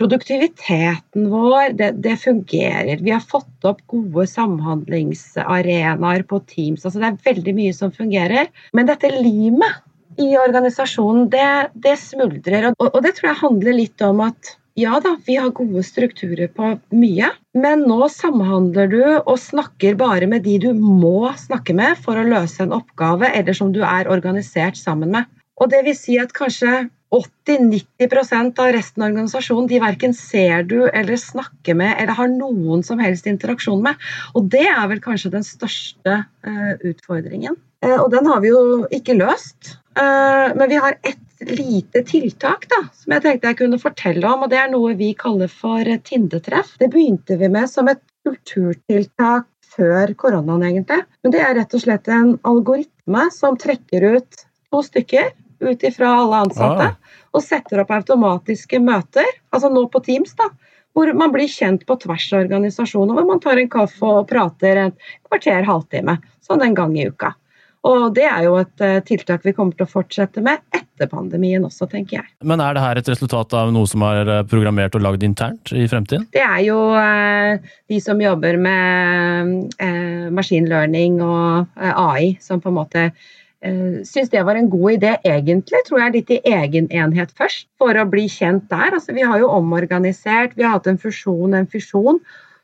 Produktiviteten 0.00 1.28
vår, 1.30 1.74
det, 1.78 1.90
det, 2.04 2.16
fungerer. 2.22 3.02
Vi 3.04 3.12
har 3.12 3.20
fått 3.20 3.68
opp 3.68 3.82
gode 3.92 4.24
samhandlingsarenaer 4.30 6.24
på 6.28 6.40
Teams. 6.48 6.86
Altså 6.86 7.02
det 7.02 7.10
er 7.10 7.26
veldig 7.28 7.54
mye 7.58 7.74
som 7.76 7.92
fungerer. 7.94 8.48
Men 8.72 8.88
dette 8.88 9.12
limet 9.12 9.82
i 10.20 10.32
organisasjonen, 10.36 11.28
det, 11.32 11.52
det 11.84 11.98
smuldrer. 12.00 12.72
Og, 12.72 12.88
og 12.88 13.00
det 13.04 13.14
tror 13.18 13.32
jeg 13.32 13.42
handler 13.44 13.78
litt 13.78 14.04
om 14.04 14.24
at 14.24 14.56
ja 14.80 14.96
da, 15.04 15.18
vi 15.26 15.36
har 15.36 15.52
gode 15.52 15.82
strukturer 15.84 16.48
på 16.48 16.70
mye, 16.96 17.28
men 17.52 17.82
nå 17.84 18.06
samhandler 18.08 18.88
du 18.88 19.02
og 19.04 19.36
snakker 19.40 19.98
bare 20.00 20.28
med 20.30 20.46
de 20.46 20.56
du 20.62 20.70
må 20.72 21.28
snakke 21.36 21.76
med 21.76 22.00
for 22.00 22.16
å 22.16 22.24
løse 22.24 22.64
en 22.64 22.72
oppgave, 22.72 23.28
eller 23.28 23.56
som 23.56 23.74
du 23.74 23.82
er 23.84 24.08
organisert 24.08 24.80
sammen 24.80 25.12
med. 25.12 25.28
Og 25.60 25.68
det 25.74 25.82
vil 25.84 25.96
si 25.98 26.16
at 26.20 26.32
kanskje 26.36 26.86
80-90 27.12 28.60
av 28.60 28.70
resten 28.72 29.02
av 29.02 29.10
organisasjonen 29.10 29.68
de 29.68 29.80
verken 29.82 30.14
ser 30.16 30.64
du 30.68 30.78
eller 30.88 31.18
snakker 31.20 31.76
med 31.76 31.98
eller 31.98 32.16
har 32.16 32.30
noen 32.32 32.84
som 32.86 33.02
helst 33.02 33.28
interaksjon 33.28 33.82
med. 33.84 34.00
Og 34.32 34.48
det 34.52 34.64
er 34.70 34.86
vel 34.88 35.02
kanskje 35.04 35.34
den 35.34 35.44
største 35.46 36.22
uh, 36.24 36.72
utfordringen. 36.80 37.58
Uh, 37.84 37.98
og 37.98 38.08
den 38.14 38.30
har 38.30 38.40
vi 38.44 38.52
jo 38.54 38.62
ikke 38.94 39.18
løst. 39.18 39.76
Uh, 39.98 40.56
men 40.56 40.70
vi 40.72 40.80
har 40.80 40.96
ett 41.04 41.20
lite 41.42 42.04
tiltak 42.06 42.68
da, 42.70 42.84
som 42.96 43.12
jeg 43.16 43.24
tenkte 43.24 43.50
jeg 43.50 43.60
kunne 43.60 43.82
fortelle 43.82 44.28
om. 44.28 44.46
og 44.46 44.52
Det 44.52 44.60
er 44.62 44.72
noe 44.72 44.94
vi 44.96 45.12
kaller 45.18 45.52
for 45.52 45.84
Tindetreff. 46.06 46.76
Det 46.80 46.88
begynte 46.94 47.36
vi 47.36 47.50
med 47.52 47.68
som 47.70 47.90
et 47.92 48.00
kulturtiltak 48.24 49.48
før 49.72 50.12
koronaen, 50.16 50.64
egentlig. 50.68 51.02
Men 51.24 51.34
det 51.34 51.42
er 51.42 51.56
rett 51.58 51.76
og 51.76 51.82
slett 51.84 52.08
en 52.12 52.36
algoritme 52.48 53.28
som 53.34 53.58
trekker 53.60 54.08
ut 54.16 54.44
to 54.72 54.82
stykker 54.86 55.32
ut 55.62 55.86
ifra 55.86 56.10
alle 56.22 56.42
ansatte. 56.46 56.90
Ah. 56.92 57.18
Og 57.32 57.44
setter 57.44 57.80
opp 57.82 57.92
automatiske 57.94 58.80
møter, 58.82 59.28
altså 59.54 59.70
nå 59.72 59.86
på 59.92 60.02
Teams, 60.04 60.34
da. 60.38 60.50
Hvor 60.92 61.08
man 61.16 61.32
blir 61.32 61.48
kjent 61.48 61.86
på 61.88 61.96
tvers 62.02 62.26
av 62.34 62.42
organisasjoner. 62.42 63.14
hvor 63.16 63.24
man 63.24 63.40
tar 63.40 63.56
en 63.56 63.70
kaffe 63.72 64.04
og 64.04 64.28
prater 64.28 64.76
en 64.76 64.92
kvarter, 65.28 65.62
halvtime. 65.64 66.18
Sånn 66.44 66.60
en 66.62 66.74
gang 66.76 66.98
i 66.98 67.06
uka. 67.08 67.32
Og 67.88 68.12
det 68.14 68.28
er 68.28 68.44
jo 68.46 68.54
et 68.60 68.82
eh, 68.84 69.00
tiltak 69.02 69.42
vi 69.42 69.54
kommer 69.56 69.74
til 69.74 69.88
å 69.88 69.90
fortsette 69.90 70.42
med 70.44 70.60
etter 70.76 71.08
pandemien 71.10 71.64
også, 71.66 71.88
tenker 71.90 72.20
jeg. 72.20 72.28
Men 72.46 72.62
er 72.62 72.76
det 72.76 72.84
her 72.84 73.00
et 73.00 73.10
resultat 73.10 73.56
av 73.58 73.72
noe 73.74 73.90
som 73.90 74.04
er 74.06 74.30
eh, 74.30 74.44
programmert 74.46 74.94
og 74.94 75.02
lagd 75.02 75.26
internt 75.26 75.72
i 75.74 75.88
fremtiden? 75.90 76.28
Det 76.34 76.44
er 76.44 76.60
jo 76.68 76.78
eh, 76.98 77.72
de 77.90 77.98
som 78.02 78.22
jobber 78.22 78.60
med 78.62 79.82
machine 80.32 80.70
learning 80.70 81.18
og 81.26 81.74
AI, 81.74 82.36
som 82.42 82.62
på 82.62 82.70
en 82.70 82.78
måte 82.78 83.08
syns 83.62 84.30
det 84.32 84.42
var 84.42 84.58
en 84.58 84.70
god 84.70 84.96
idé, 84.98 85.16
egentlig. 85.28 85.82
Tror 85.86 86.00
jeg 86.02 86.14
litt 86.16 86.30
i 86.34 86.40
egen 86.50 86.88
enhet 86.90 87.30
først, 87.38 87.68
for 87.78 87.94
å 87.94 88.06
bli 88.10 88.24
kjent 88.30 88.68
der. 88.72 88.96
Altså, 88.96 89.14
vi 89.14 89.26
har 89.26 89.38
jo 89.42 89.52
omorganisert, 89.54 90.56
vi 90.56 90.66
har 90.66 90.78
hatt 90.78 90.90
en 90.90 90.98
fusjon, 90.98 91.54
en 91.54 91.68
fusjon. 91.70 92.18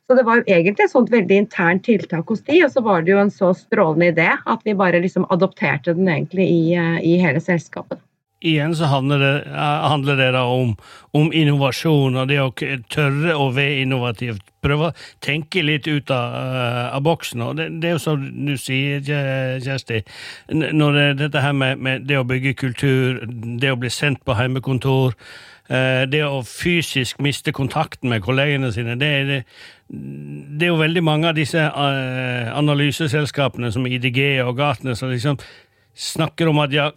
Så 0.09 0.17
det 0.17 0.25
var 0.25 0.41
jo 0.41 0.49
egentlig 0.49 0.87
et 0.87 0.93
sånt 0.95 1.11
veldig 1.13 1.37
internt 1.43 1.85
tiltak 1.85 2.31
hos 2.33 2.41
de, 2.47 2.63
og 2.65 2.73
så 2.73 2.81
var 2.81 3.03
det 3.05 3.13
jo 3.13 3.21
en 3.21 3.33
så 3.33 3.53
strålende 3.53 4.09
idé 4.15 4.31
at 4.33 4.63
vi 4.65 4.73
bare 4.75 5.03
liksom 5.05 5.27
adopterte 5.35 5.93
den 5.93 6.09
egentlig 6.09 6.47
i, 6.49 6.63
eh, 6.81 6.97
i 7.05 7.19
hele 7.21 7.43
selskapet. 7.45 8.01
Igjen 8.41 8.75
så 8.79 8.87
handler 8.87 9.19
det, 9.19 9.33
eh, 9.51 9.89
handler 9.91 10.17
det 10.17 10.29
da 10.37 10.45
om, 10.47 10.77
om, 11.13 11.33
innovasjon 11.35 12.17
og 12.17 12.29
det 12.31 12.39
å 12.39 12.53
tørre 12.55 13.35
å 13.35 13.49
være 13.55 13.83
innovativ. 13.83 14.39
Prøve 14.63 14.91
å 14.91 14.95
tenke 15.25 15.63
litt 15.63 15.87
ut 15.87 16.11
av, 16.11 16.35
uh, 16.35 16.95
av 16.97 17.03
boksen. 17.07 17.43
og 17.43 17.57
det, 17.57 17.69
det, 17.83 17.89
er 17.89 17.93
jo 17.97 18.03
som 18.03 18.25
du 18.47 18.57
sier, 18.59 19.03
Kjersti, 19.63 20.03
når 20.51 20.99
det, 20.99 21.07
dette 21.25 21.43
her 21.43 21.53
med, 21.53 21.79
med 21.79 22.09
det 22.11 22.19
å 22.19 22.27
bygge 22.27 22.55
kultur, 22.59 23.23
det 23.27 23.71
å 23.71 23.79
bli 23.79 23.91
sendt 23.91 24.25
på 24.27 24.35
heimekontor 24.39 25.15
Eh, 25.69 26.07
det 26.09 26.23
å 26.25 26.41
fysisk 26.49 27.19
miste 27.21 27.53
kontakten 27.53 28.09
med 28.09 28.23
kollegene 28.25 28.71
sine, 28.73 28.95
det 28.97 29.09
er, 29.19 29.27
det, 29.29 29.41
det 30.57 30.65
er 30.65 30.71
jo 30.71 30.79
veldig 30.81 31.03
mange 31.05 31.29
av 31.29 31.37
disse 31.37 31.61
eh, 31.61 32.49
analyseselskapene 32.57 33.69
som 33.75 33.85
IDG 33.85 34.41
og 34.47 34.55
Gartner 34.57 34.97
som 34.97 35.13
liksom 35.13 35.37
snakker 35.93 36.49
om 36.49 36.63
at 36.65 36.73
ja, 36.73 36.89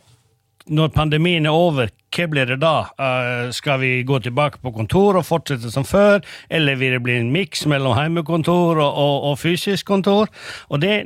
når 0.70 0.94
pandemien 0.96 1.46
er 1.46 1.56
over, 1.56 1.89
hva 2.12 2.25
blir 2.27 2.50
det 2.50 2.58
da? 2.62 2.74
Uh, 3.00 3.51
skal 3.56 3.80
vi 3.82 3.91
gå 4.08 4.20
tilbake 4.20 4.60
på 4.62 4.74
kontor 4.75 5.20
og 5.20 5.27
fortsette 5.27 5.72
som 5.72 5.86
før, 5.88 6.20
eller 6.51 6.80
vil 6.80 6.98
det 6.98 7.03
bli 7.06 7.18
en 7.20 7.32
miks 7.34 7.65
mellom 7.72 7.96
heimekontor 7.98 8.82
og, 8.82 8.89
og, 8.89 9.15
og, 9.32 9.38
fysisk 9.39 9.88
kontor? 9.88 10.32
Og 10.70 10.84
det, 10.84 11.06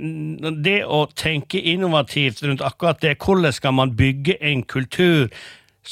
det 0.65 0.79
å 0.85 1.05
tenke 1.15 1.62
innovativt 1.62 2.43
rundt 2.45 2.65
akkurat 2.65 3.03
det, 3.05 3.17
hvordan 3.21 3.53
skal 3.55 3.77
man 3.77 3.95
bygge 3.97 4.39
en 4.41 4.65
kultur 4.65 5.29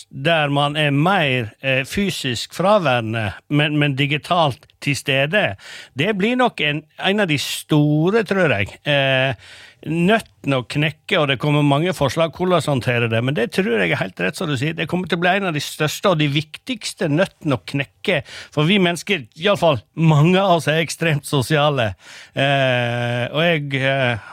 der 0.09 0.49
man 0.49 0.75
er 0.75 0.89
mer 0.89 1.51
eh, 1.61 1.83
fysisk 1.85 2.55
fraværende, 2.57 3.31
men, 3.49 3.77
men, 3.77 3.97
digitalt 3.97 4.65
til 4.81 4.95
stede, 4.97 5.55
det 5.93 6.17
blir 6.17 6.35
nok 6.35 6.61
en, 6.61 6.83
en 6.97 7.19
av 7.19 7.29
de 7.29 7.37
store, 7.37 8.23
tror 8.25 8.55
jeg. 8.57 8.73
Eh, 8.89 9.35
nøttene 9.89 10.59
å 10.59 10.65
knekke, 10.69 11.17
og 11.19 11.27
det 11.31 11.39
kommer 11.41 11.65
mange 11.65 11.93
forslag 11.95 12.35
hvordan 12.37 12.63
håndtere 12.63 13.09
det, 13.11 13.19
men 13.25 13.35
det 13.37 13.49
tror 13.55 13.71
jeg 13.75 13.91
er 13.91 13.99
helt 13.99 14.21
rett 14.23 14.39
som 14.39 14.49
du 14.49 14.55
sier. 14.59 14.75
Det 14.77 14.87
kommer 14.91 15.09
til 15.09 15.19
å 15.19 15.23
bli 15.23 15.33
en 15.33 15.49
av 15.49 15.55
de 15.55 15.63
største 15.63 16.13
og 16.13 16.21
de 16.21 16.29
viktigste 16.31 17.09
nøttene 17.11 17.57
å 17.57 17.63
knekke. 17.73 18.21
For 18.53 18.69
vi 18.69 18.79
mennesker, 18.83 19.25
iallfall 19.39 19.81
mange 19.99 20.39
av 20.39 20.57
oss, 20.59 20.69
er 20.71 20.83
ekstremt 20.83 21.27
sosiale. 21.27 21.93
Eh, 22.33 23.25
og 23.31 23.43
jeg 23.43 23.83
eh, 23.83 24.31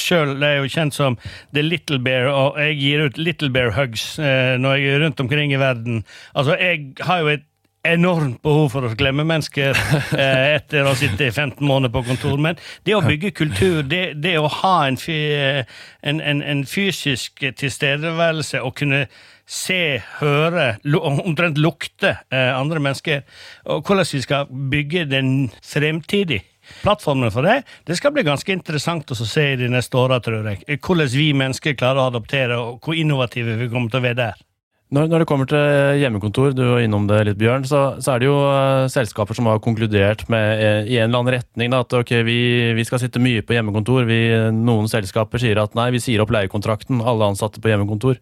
sjøl 0.00 0.36
er 0.42 0.58
jo 0.60 0.72
kjent 0.72 0.96
som 0.96 1.18
The 1.54 1.64
Little 1.64 2.00
Bear, 2.02 2.30
og 2.32 2.58
jeg 2.62 2.78
gir 2.80 3.04
ut 3.06 3.20
Little 3.20 3.52
Bear 3.54 3.74
Hugs 3.76 4.10
eh, 4.18 4.56
når 4.60 4.78
jeg 4.78 4.94
er 4.94 5.04
rundt 5.04 5.22
omkring 5.24 5.54
i 5.54 5.60
verden. 5.60 6.02
Altså, 6.34 6.56
jeg 6.58 6.94
har 7.04 7.22
jo 7.22 7.32
et 7.36 7.47
enormt 7.94 8.40
behov 8.44 8.72
for 8.74 8.86
å 8.86 8.92
glemme 8.98 9.24
mennesker 9.28 9.76
eh, 10.18 10.56
etter 10.58 10.84
å 10.84 10.92
ha 10.92 10.98
sittet 10.98 11.28
i 11.28 11.32
15 11.32 11.64
måneder 11.64 11.92
på 11.94 12.04
kontor. 12.08 12.36
Men 12.42 12.60
det 12.88 12.96
å 12.96 13.04
bygge 13.04 13.34
kultur, 13.36 13.82
det, 13.86 14.18
det 14.22 14.36
å 14.40 14.50
ha 14.60 14.76
en, 14.88 14.98
en, 15.08 16.20
en, 16.20 16.42
en, 16.42 16.62
fysisk 16.68 17.44
tilstedeværelse 17.60 18.62
og 18.64 18.76
kunne 18.80 19.06
se, 19.48 20.00
høre, 20.18 20.74
omtrent 21.00 21.58
lukte 21.60 22.18
eh, 22.28 22.52
andre 22.52 22.82
mennesker, 22.84 23.24
og 23.64 23.86
hvordan 23.86 24.10
vi 24.12 24.22
skal 24.24 24.50
bygge 24.74 25.06
den 25.08 25.32
fremtidig. 25.64 26.42
Plattformen 26.82 27.32
for 27.32 27.46
det 27.48 27.62
det 27.88 27.96
skal 27.96 28.12
bli 28.12 28.26
ganske 28.26 28.52
interessant 28.52 29.08
å 29.08 29.16
se 29.16 29.46
i 29.54 29.56
de 29.56 29.70
neste 29.72 29.96
åra, 29.96 30.20
tror 30.20 30.44
jeg. 30.50 30.66
Hvordan 30.76 31.08
vi 31.14 31.30
mennesker 31.32 31.78
klarer 31.80 32.02
å 32.02 32.10
adoptere, 32.12 32.60
og 32.60 32.84
hvor 32.84 32.98
innovative 32.98 33.56
vi 33.56 33.70
kommer 33.72 33.88
til 33.88 34.02
å 34.02 34.06
være 34.10 34.20
der. 34.20 34.47
Når, 34.88 35.10
når, 35.10 35.20
det 35.20 35.28
kommer 35.28 35.48
til 35.48 35.98
hjemmekontor, 36.00 36.54
du 36.56 36.62
var 36.64 36.80
innom 36.80 37.04
det 37.10 37.18
litt, 37.28 37.36
Bjørn, 37.40 37.66
så, 37.68 37.98
så 38.00 38.14
er 38.14 38.22
det 38.22 38.28
jo 38.30 38.38
uh, 38.40 38.86
selskaper 38.88 39.36
som 39.36 39.50
har 39.50 39.60
konkludert 39.60 40.24
med 40.32 40.62
uh, 40.62 40.88
i 40.88 40.96
en 40.96 41.10
eller 41.10 41.20
annen 41.20 41.34
retning 41.34 41.74
da, 41.74 41.82
at 41.84 41.92
ok, 41.98 42.14
vi, 42.24 42.38
vi, 42.78 42.86
skal 42.88 43.02
sitte 43.02 43.20
mye 43.20 43.44
på 43.44 43.52
hjemmekontor. 43.52 44.08
Vi, 44.08 44.22
noen 44.56 44.88
selskaper 44.88 45.42
sier 45.42 45.60
at 45.60 45.76
nei, 45.76 45.90
vi 45.92 46.00
sier 46.00 46.24
opp 46.24 46.32
leiekontrakten, 46.32 47.04
alle 47.04 47.28
ansatte 47.28 47.60
på 47.60 47.68
hjemmekontor. 47.68 48.16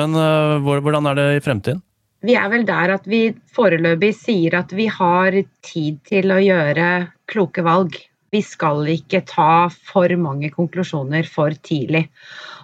Men 0.00 0.16
uh, 0.16 0.56
hvordan 0.80 1.10
er 1.10 1.20
det 1.20 1.28
i 1.36 1.44
fremtiden? 1.44 1.84
Vi 2.24 2.36
er 2.36 2.48
vel 2.52 2.64
der 2.68 2.96
at 2.96 3.04
vi 3.08 3.22
foreløpig 3.52 4.14
sier 4.16 4.56
at 4.60 4.72
vi 4.76 4.88
har 4.92 5.36
tid 5.64 6.00
til 6.08 6.32
å 6.32 6.40
gjøre 6.40 6.88
kloke 7.28 7.64
valg. 7.64 7.96
Vi 8.30 8.40
skal 8.46 8.86
ikke 8.92 9.24
ta 9.26 9.66
for 9.70 10.12
mange 10.20 10.52
konklusjoner 10.54 11.26
for 11.26 11.54
tidlig. 11.66 12.04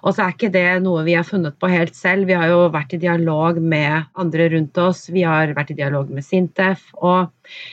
Og 0.07 0.15
så 0.15 0.23
er 0.23 0.35
ikke 0.35 0.53
det 0.55 0.67
noe 0.85 1.03
vi 1.07 1.17
har 1.19 1.27
funnet 1.27 1.57
på 1.59 1.71
helt 1.73 1.97
selv. 1.99 2.29
Vi 2.29 2.37
har 2.39 2.53
jo 2.53 2.69
vært 2.75 2.95
i 2.95 3.01
dialog 3.03 3.59
med 3.59 4.07
andre 4.15 4.47
rundt 4.53 4.79
oss, 4.79 5.09
vi 5.11 5.25
har 5.27 5.51
vært 5.57 5.73
i 5.75 5.79
dialog 5.81 6.13
med 6.15 6.27
Sintef. 6.27 6.87
Og 7.03 7.33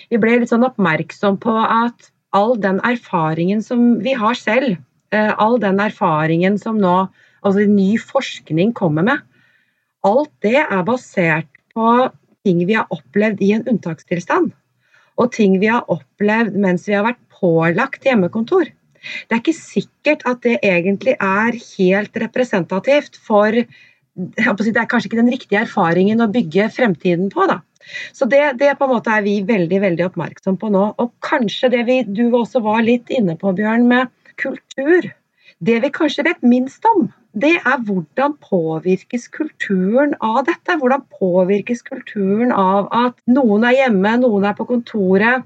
vi 0.09 0.21
ble 0.21 0.39
litt 0.41 0.53
sånn 0.53 0.65
oppmerksom 0.65 1.37
på 1.43 1.53
at 1.61 2.09
all 2.33 2.57
den 2.57 2.81
erfaringen 2.81 3.61
som 3.61 3.99
vi 4.01 4.15
har 4.17 4.33
selv, 4.33 4.79
eh, 5.13 5.33
all 5.37 5.59
den 5.61 5.77
erfaringen 5.79 6.57
som 6.57 6.81
nå 6.81 6.95
altså 7.43 7.67
ny 7.69 7.93
forskning 7.99 8.73
kommer 8.73 9.05
med, 9.05 9.21
alt 10.03 10.31
det 10.41 10.57
er 10.63 10.83
basert 10.87 11.49
på 11.75 12.09
ting 12.43 12.65
vi 12.67 12.75
har 12.77 12.89
opplevd 12.91 13.41
i 13.43 13.53
en 13.55 13.67
unntakstilstand. 13.69 14.51
Og 15.21 15.33
ting 15.35 15.59
vi 15.61 15.69
har 15.71 15.89
opplevd 15.91 16.55
mens 16.59 16.87
vi 16.89 16.95
har 16.97 17.05
vært 17.05 17.21
pålagt 17.33 18.07
hjemmekontor. 18.07 18.69
Det 19.27 19.35
er 19.35 19.41
ikke 19.41 19.57
sikkert 19.57 20.23
at 20.29 20.43
det 20.45 20.59
egentlig 20.63 21.17
er 21.19 21.57
helt 21.59 22.21
representativt 22.23 23.19
for 23.19 23.51
det 23.53 24.77
er 24.77 24.89
kanskje 24.89 25.09
ikke 25.09 25.21
den 25.23 25.31
riktige 25.33 25.63
erfaringen 25.63 26.21
å 26.21 26.29
bygge 26.31 26.69
fremtiden 26.75 27.31
på. 27.33 27.47
da. 27.49 27.59
Så 28.13 28.27
det, 28.29 28.59
det, 28.59 28.75
på 28.77 28.85
en 28.85 28.93
måte 28.93 29.11
er 29.11 29.25
vi 29.25 29.39
veldig 29.47 29.79
veldig 29.83 30.05
oppmerksom 30.05 30.59
på 30.61 30.69
nå. 30.73 30.85
Og 31.01 31.11
kanskje 31.25 31.71
det 31.73 31.83
vi, 31.89 31.97
du 32.05 32.27
også 32.29 32.61
var 32.63 32.85
litt 32.85 33.09
inne 33.13 33.35
på, 33.39 33.55
Bjørn, 33.57 33.87
med 33.89 34.13
kultur. 34.41 35.09
Det 35.63 35.77
vi 35.79 35.89
kanskje 35.95 36.25
vet 36.27 36.41
minst 36.43 36.83
om, 36.89 37.05
det 37.39 37.53
er 37.55 37.83
hvordan 37.87 38.33
påvirkes 38.43 39.29
kulturen 39.31 40.11
av 40.19 40.41
dette? 40.49 40.75
Hvordan 40.79 41.05
påvirkes 41.21 41.85
kulturen 41.87 42.51
av 42.51 42.89
at 42.91 43.15
noen 43.31 43.63
er 43.69 43.77
hjemme, 43.77 44.11
noen 44.25 44.47
er 44.49 44.57
på 44.57 44.65
kontoret? 44.67 45.45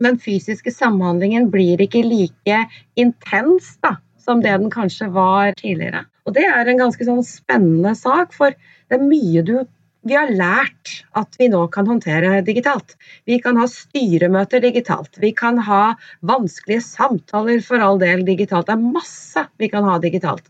Den 0.00 0.16
fysiske 0.22 0.72
samhandlingen 0.72 1.50
blir 1.52 1.82
ikke 1.84 2.00
like 2.06 2.62
intens 2.96 3.74
da, 3.84 3.98
som 4.16 4.40
det 4.40 4.54
den 4.62 4.72
kanskje 4.72 5.10
var 5.12 5.52
tidligere. 5.58 6.06
Og 6.24 6.38
Det 6.38 6.46
er 6.46 6.70
en 6.70 6.80
ganske 6.80 7.04
sånn 7.04 7.24
spennende 7.26 7.92
sak, 7.98 8.32
for 8.32 8.56
det 8.56 8.96
er 8.96 9.04
mye 9.04 9.44
du 9.44 9.58
vi 10.06 10.16
har 10.16 10.30
lært 10.32 10.92
at 11.18 11.36
vi 11.38 11.50
nå 11.52 11.66
kan 11.72 11.88
håndtere 11.88 12.40
digitalt. 12.46 12.96
Vi 13.28 13.40
kan 13.42 13.58
ha 13.60 13.66
styremøter 13.68 14.62
digitalt. 14.64 15.18
Vi 15.20 15.32
kan 15.36 15.60
ha 15.66 15.96
vanskelige 16.26 16.84
samtaler 16.86 17.60
for 17.64 17.84
all 17.84 18.00
del 18.00 18.24
digitalt. 18.28 18.70
Det 18.70 18.78
er 18.78 18.94
masse 18.96 19.44
vi 19.60 19.68
kan 19.72 19.84
ha 19.88 19.98
digitalt. 20.00 20.46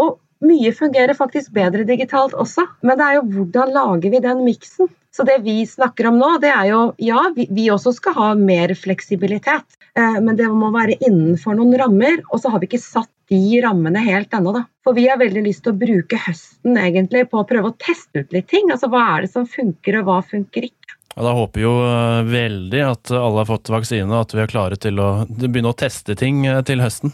Og 0.00 0.18
mye 0.40 0.72
fungerer 0.72 1.14
faktisk 1.14 1.52
bedre 1.52 1.84
digitalt 1.84 2.34
også, 2.34 2.64
men 2.82 2.96
det 2.96 3.06
er 3.06 3.18
jo 3.18 3.26
hvordan 3.34 3.74
lager 3.76 4.14
vi 4.14 4.22
den 4.24 4.42
miksen? 4.46 4.88
Så 5.12 5.26
det 5.26 5.40
vi 5.44 5.58
snakker 5.66 6.08
om 6.08 6.20
nå, 6.20 6.36
det 6.42 6.52
er 6.54 6.70
jo 6.70 6.80
ja, 7.02 7.26
vi, 7.36 7.48
vi 7.50 7.66
også 7.72 7.92
skal 7.96 8.14
ha 8.16 8.28
mer 8.38 8.72
fleksibilitet, 8.78 9.66
eh, 9.98 10.18
men 10.22 10.38
det 10.38 10.46
må 10.54 10.70
være 10.74 10.96
innenfor 11.02 11.58
noen 11.58 11.74
rammer. 11.78 12.22
Og 12.30 12.42
så 12.42 12.52
har 12.52 12.62
vi 12.62 12.70
ikke 12.70 12.82
satt 12.82 13.10
de 13.30 13.60
rammene 13.62 14.02
helt 14.04 14.32
ennå, 14.34 14.52
da. 14.56 14.64
For 14.84 14.96
vi 14.96 15.06
har 15.08 15.20
veldig 15.20 15.44
lyst 15.46 15.62
til 15.64 15.74
å 15.74 15.80
bruke 15.80 16.18
høsten 16.24 16.78
egentlig 16.80 17.26
på 17.30 17.40
å 17.40 17.46
prøve 17.46 17.70
å 17.70 17.78
teste 17.78 18.24
ut 18.24 18.34
litt 18.34 18.48
ting. 18.50 18.72
Altså 18.74 18.90
hva 18.90 19.04
er 19.14 19.26
det 19.26 19.32
som 19.34 19.46
funker, 19.48 20.00
og 20.00 20.08
hva 20.08 20.18
funker 20.26 20.66
ikke. 20.66 20.96
Og 21.18 21.26
Da 21.26 21.30
håper 21.34 21.62
jo 21.64 21.70
eh, 21.82 22.20
veldig 22.30 22.80
at 22.86 23.10
alle 23.18 23.42
har 23.42 23.48
fått 23.48 23.70
vaksine, 23.72 24.06
og 24.12 24.28
at 24.28 24.34
vi 24.36 24.42
er 24.44 24.50
klare 24.50 24.76
til 24.78 25.00
å 25.02 25.08
begynne 25.26 25.72
å 25.72 25.76
teste 25.76 26.14
ting 26.18 26.44
eh, 26.46 26.60
til 26.66 26.82
høsten. 26.84 27.10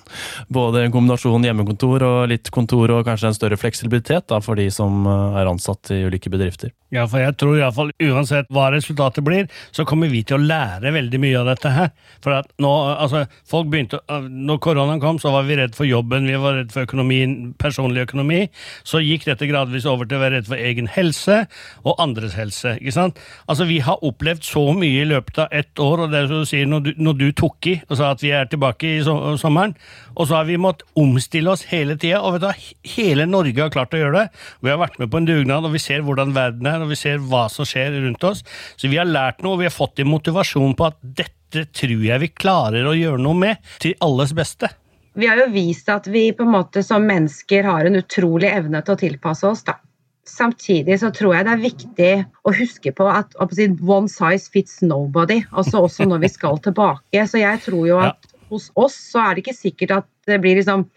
Både 0.53 0.83
en 0.85 0.93
kombinasjon 0.93 1.47
hjemmekontor 1.49 2.05
og 2.05 2.19
litt 2.29 2.51
kontor, 2.53 2.93
og 2.93 3.07
kanskje 3.09 3.33
en 3.33 3.39
større 3.39 3.57
fleksibilitet 3.61 4.29
da, 4.29 4.43
for 4.45 4.61
de 4.61 4.69
som 4.75 5.09
eh, 5.09 5.41
er 5.41 5.49
ansatt 5.49 5.95
i 5.97 6.03
ulike 6.05 6.33
bedrifter. 6.33 6.75
Ja, 6.95 7.07
for 7.11 7.19
jeg 7.19 7.35
tror 7.41 7.57
iallfall 7.59 7.89
uansett 8.05 8.51
hva 8.55 8.69
resultatet 8.71 9.25
blir, 9.27 9.49
så 9.75 9.87
kommer 9.89 10.13
vi 10.13 10.21
til 10.29 10.39
å 10.39 10.45
lære 10.45 10.93
veldig 10.95 11.19
mye 11.25 11.41
av 11.41 11.49
dette 11.49 11.73
her. 11.73 11.89
For 12.23 12.37
at 12.37 12.53
nå, 12.63 12.75
altså, 12.93 13.25
folk 13.49 13.73
begynte, 13.73 13.99
når 14.29 14.61
koronaen 14.63 15.03
kom, 15.03 15.19
så 15.19 15.33
var 15.35 15.49
vi 15.49 15.57
redd 15.59 15.75
for 15.75 15.89
jobben, 15.89 16.29
vi 16.29 16.37
var 16.39 16.61
redd 16.61 16.71
for 16.75 16.87
økonomien, 16.87 17.57
personlig 17.59 18.05
økonomi. 18.07 18.45
Så 18.87 19.01
gikk 19.03 19.27
dette 19.27 19.49
gradvis 19.51 19.89
over 19.89 20.07
til 20.07 20.21
å 20.21 20.23
være 20.23 20.39
redd 20.39 20.53
for 20.53 20.61
egen 20.61 20.93
helse 20.93 21.43
og 21.83 21.99
andres 22.03 22.37
helse. 22.39 22.77
ikke 22.79 22.95
sant? 22.95 23.19
Altså, 23.51 23.67
vi 23.67 23.81
har 23.87 24.03
opplevd 24.05 24.45
så 24.47 24.63
mye 24.77 25.03
i 25.03 25.09
løpet 25.09 25.39
av 25.45 25.55
ett 25.55 25.81
år, 25.83 26.05
og 26.05 26.13
det 26.13 26.19
er 26.21 26.29
som 26.31 26.43
du 26.43 26.49
sier, 26.49 26.69
når 26.71 26.85
du, 26.85 26.91
når 27.09 27.19
du 27.21 27.27
tok 27.39 27.69
i 27.71 27.75
og 27.87 27.95
sa 27.99 28.11
at 28.15 28.25
vi 28.25 28.33
er 28.35 28.49
tilbake 28.51 28.97
i 28.97 29.03
sommeren, 29.05 29.77
og 30.15 30.29
så 30.29 30.39
har 30.39 30.49
vi 30.49 30.59
måttet 30.61 30.87
omstille 30.99 31.53
oss 31.53 31.67
hele 31.71 31.97
tida, 32.01 32.23
og 32.23 32.37
vet 32.37 32.47
du 32.47 32.93
hele 32.97 33.29
Norge 33.29 33.63
har 33.63 33.73
klart 33.75 33.95
å 33.97 34.01
gjøre 34.01 34.25
det. 34.25 34.43
Vi 34.65 34.73
har 34.73 34.81
vært 34.83 34.99
med 35.03 35.13
på 35.13 35.21
en 35.21 35.29
dugnad, 35.29 35.69
og 35.69 35.77
vi 35.77 35.83
ser 35.83 36.05
hvordan 36.07 36.35
verden 36.37 36.71
er, 36.71 36.83
og 36.83 36.93
vi 36.93 36.99
ser 37.01 37.23
hva 37.23 37.47
som 37.53 37.69
skjer 37.69 37.97
rundt 38.01 38.27
oss. 38.27 38.43
Så 38.77 38.91
vi 38.93 39.01
har 39.01 39.09
lært 39.09 39.45
noe, 39.45 39.57
og 39.57 39.63
vi 39.63 39.69
har 39.71 39.75
fått 39.75 40.03
en 40.03 40.11
motivasjon 40.13 40.77
på 40.79 40.91
at 40.91 40.99
dette 41.03 41.69
tror 41.77 42.03
jeg 42.09 42.23
vi 42.23 42.33
klarer 42.35 42.89
å 42.89 42.97
gjøre 42.97 43.23
noe 43.23 43.39
med, 43.39 43.71
til 43.83 43.97
alles 44.05 44.35
beste. 44.37 44.73
Vi 45.17 45.29
har 45.31 45.39
jo 45.41 45.49
vist 45.49 45.89
at 45.89 46.11
vi 46.13 46.29
på 46.37 46.45
en 46.45 46.53
måte 46.53 46.83
som 46.85 47.07
mennesker 47.09 47.65
har 47.65 47.89
en 47.89 47.97
utrolig 47.97 48.51
evne 48.53 48.83
til 48.85 48.97
å 48.97 49.01
tilpasse 49.01 49.49
oss. 49.49 49.63
da. 49.65 49.79
Samtidig 50.27 50.99
så 51.01 51.13
tror 51.15 51.37
jeg 51.37 51.47
det 51.47 51.53
er 51.53 51.63
viktig 51.63 52.13
å 52.47 52.55
huske 52.57 52.93
på 52.97 53.07
at 53.11 53.37
one 53.39 54.11
size 54.11 54.51
fits 54.51 54.81
nobody, 54.83 55.43
altså 55.53 55.85
også 55.87 56.09
når 56.09 56.25
vi 56.25 56.33
skal 56.33 56.59
tilbake. 56.65 57.27
Så 57.31 57.39
jeg 57.39 57.63
tror 57.63 57.87
jo 57.87 58.01
at 58.03 58.27
hos 58.51 58.73
oss 58.75 58.97
så 59.13 59.23
er 59.23 59.35
det 59.35 59.45
ikke 59.45 59.61
sikkert 59.61 59.95
at 60.01 60.11
det 60.27 60.41
blir 60.43 60.59
liksom 60.59 60.89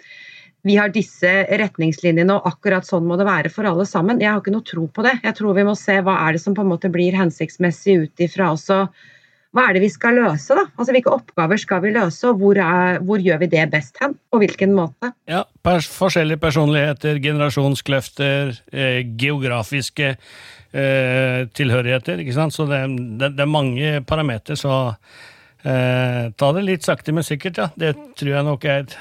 vi 0.67 0.75
har 0.75 0.91
disse 0.91 1.29
retningslinjene, 1.62 2.36
og 2.36 2.48
akkurat 2.50 2.83
sånn 2.83 3.05
må 3.07 3.15
det 3.15 3.29
være 3.29 3.51
for 3.53 3.69
alle 3.69 3.86
sammen. 3.88 4.19
Jeg 4.19 4.33
har 4.33 4.41
ikke 4.41 4.51
noe 4.51 4.67
tro 4.67 4.89
på 4.91 5.05
det. 5.05 5.13
Jeg 5.24 5.38
tror 5.38 5.55
vi 5.55 5.63
må 5.63 5.75
se 5.79 5.95
hva 6.03 6.17
er 6.25 6.36
det 6.36 6.41
som 6.43 6.58
på 6.58 6.65
en 6.65 6.73
måte 6.73 6.91
blir 6.91 7.15
hensiktsmessig 7.15 7.95
ut 8.04 8.25
ifra 8.25 8.49
også 8.58 8.82
hva 9.55 9.65
er 9.65 9.77
det 9.77 9.81
vi 9.81 9.89
skal 9.89 10.19
løse, 10.19 10.53
da? 10.53 10.67
Altså 10.77 10.93
Hvilke 10.93 11.13
oppgaver 11.15 11.57
skal 11.57 11.81
vi 11.81 11.93
løse, 11.95 12.21
og 12.29 12.41
hvor, 12.41 12.59
er, 12.62 12.99
hvor 13.05 13.21
gjør 13.23 13.39
vi 13.41 13.49
det 13.49 13.65
best 13.71 13.97
hen? 14.01 14.13
På 14.29 14.41
hvilken 14.41 14.75
måte? 14.77 15.09
Ja, 15.29 15.41
pers 15.65 15.88
forskjellige 15.89 16.41
personligheter, 16.43 17.17
generasjonskløfter, 17.23 18.53
eh, 18.69 18.99
geografiske 19.17 20.12
eh, 20.13 21.41
tilhørigheter, 21.57 22.21
ikke 22.21 22.38
sant. 22.38 22.53
Så 22.53 22.67
det, 22.69 22.83
det, 23.17 23.33
det 23.39 23.45
er 23.45 23.49
mange 23.49 23.95
parametere, 24.05 24.59
så 24.59 24.75
eh, 25.65 26.29
ta 26.29 26.51
det 26.53 26.65
litt 26.67 26.85
sakte, 26.85 27.15
men 27.17 27.25
sikkert, 27.25 27.57
ja. 27.57 27.71
Det 27.73 27.95
tror 28.21 28.35
jeg 28.35 28.47
nok 28.51 28.69
er 28.69 28.85
et, 28.85 28.95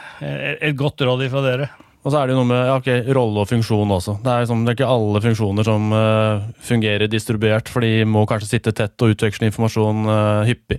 et 0.70 0.80
godt 0.80 1.04
råd 1.04 1.28
fra 1.28 1.44
dere. 1.44 1.68
Og 2.04 2.12
så 2.12 2.20
er 2.20 2.28
det 2.28 2.34
jo 2.34 2.42
noe 2.42 2.48
med 2.52 2.70
okay, 2.76 3.02
rolle 3.16 3.42
og 3.42 3.50
funksjon 3.50 3.96
også. 3.98 4.18
Det 4.22 4.30
er, 4.30 4.44
liksom, 4.44 4.62
det 4.64 4.72
er 4.72 4.78
ikke 4.78 4.92
alle 4.94 5.22
funksjoner 5.24 5.66
som 5.66 5.90
uh, 5.94 6.46
fungerer 6.62 7.11
distribuert, 7.11 7.70
for 7.72 7.84
de 7.84 8.06
må 8.06 8.22
kanskje 8.30 8.54
sitte 8.54 8.74
tett 8.76 8.94
og 9.02 9.16
utveksle 9.16 9.50
informasjon 9.50 10.06
uh, 10.06 10.46
hyppig. 10.46 10.78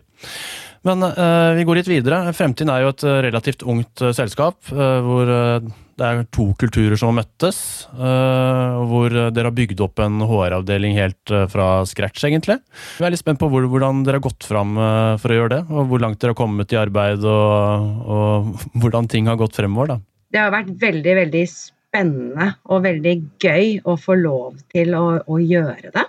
Men 0.87 1.03
uh, 1.03 1.51
vi 1.57 1.67
går 1.67 1.81
litt 1.81 1.91
videre. 1.91 2.21
Fremtiden 2.33 2.71
er 2.71 2.85
jo 2.85 2.93
et 2.93 3.05
relativt 3.27 3.67
ungt 3.67 4.01
selskap, 4.15 4.71
hvor 4.71 5.27
det 5.27 6.07
er 6.07 6.21
to 6.31 6.45
kulturer 6.55 6.95
som 6.95 7.11
har 7.11 7.17
møttes. 7.17 7.57
hvor 7.91 9.11
dere 9.11 9.49
har 9.49 9.57
bygd 9.57 9.81
opp 9.83 9.99
en 9.99 10.21
HR-avdeling 10.23 10.95
helt 10.95 11.33
fra 11.51 11.83
scratch, 11.83 12.23
egentlig. 12.23 12.61
Vi 12.95 13.03
er 13.03 13.11
litt 13.11 13.19
spent 13.19 13.41
på 13.41 13.49
hvor, 13.51 13.67
hvordan 13.67 14.05
dere 14.07 14.21
har 14.21 14.23
gått 14.23 14.47
fram 14.47 14.79
for 15.19 15.27
å 15.27 15.41
gjøre 15.41 15.57
det, 15.57 15.65
og 15.67 15.91
hvor 15.91 15.99
langt 15.99 16.23
dere 16.23 16.31
har 16.31 16.39
kommet 16.39 16.71
i 16.71 16.79
arbeid, 16.79 17.27
og, 17.27 17.99
og 18.07 18.53
hvordan 18.79 19.11
ting 19.11 19.27
har 19.27 19.41
gått 19.41 19.59
fremover. 19.59 19.97
da 19.97 19.99
det 20.33 20.41
har 20.41 20.53
vært 20.53 20.71
veldig, 20.81 21.15
veldig 21.23 21.43
spennende 21.49 22.51
og 22.69 22.85
veldig 22.85 23.15
gøy 23.41 23.79
å 23.89 23.95
få 23.97 24.17
lov 24.19 24.59
til 24.73 24.93
å, 24.97 25.05
å 25.25 25.39
gjøre 25.41 25.93
det. 25.95 26.05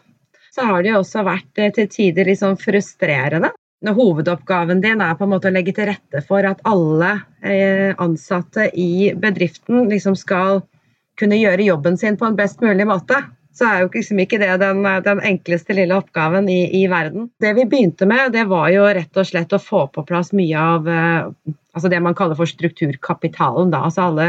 Så 0.50 0.66
har 0.66 0.82
det 0.82 0.92
jo 0.92 1.00
også 1.00 1.24
vært 1.24 1.62
eh, 1.62 1.72
til 1.74 1.88
tider 1.90 2.28
litt 2.28 2.42
sånn 2.42 2.58
frustrerende. 2.60 3.52
Når 3.80 3.96
hovedoppgaven 3.96 4.82
din 4.84 5.00
er 5.00 5.14
på 5.16 5.24
en 5.24 5.32
måte 5.32 5.48
å 5.48 5.54
legge 5.54 5.72
til 5.76 5.88
rette 5.88 6.20
for 6.28 6.44
at 6.44 6.60
alle 6.68 7.14
eh, 7.40 7.94
ansatte 8.02 8.68
i 8.76 9.14
bedriften 9.16 9.88
liksom 9.88 10.18
skal 10.20 10.60
kunne 11.20 11.38
gjøre 11.40 11.68
jobben 11.68 11.96
sin 12.00 12.18
på 12.20 12.28
en 12.28 12.36
best 12.36 12.60
mulig 12.64 12.86
måte, 12.88 13.22
så 13.60 13.68
er 13.68 13.84
jo 13.84 13.90
liksom 13.92 14.20
ikke 14.22 14.40
det 14.40 14.54
den, 14.62 14.82
den 15.04 15.22
enkleste 15.28 15.76
lille 15.76 15.96
oppgaven 16.00 16.48
i, 16.48 16.62
i, 16.80 16.86
verden. 16.88 17.28
Det 17.42 17.52
vi 17.58 17.68
begynte 17.68 18.08
med, 18.08 18.32
det 18.32 18.46
var 18.48 18.70
jo 18.72 18.88
rett 18.88 19.20
og 19.20 19.28
slett 19.28 19.52
å 19.52 19.60
få 19.60 19.84
på 19.92 20.06
plass 20.08 20.32
mye 20.36 20.64
av 20.74 20.88
eh, 20.88 21.54
altså 21.76 21.92
det 21.92 22.00
man 22.02 22.16
kaller 22.16 22.38
for 22.38 22.48
strukturkapitalen. 22.48 23.70
Da. 23.74 23.84
Altså 23.90 24.08
alle 24.08 24.28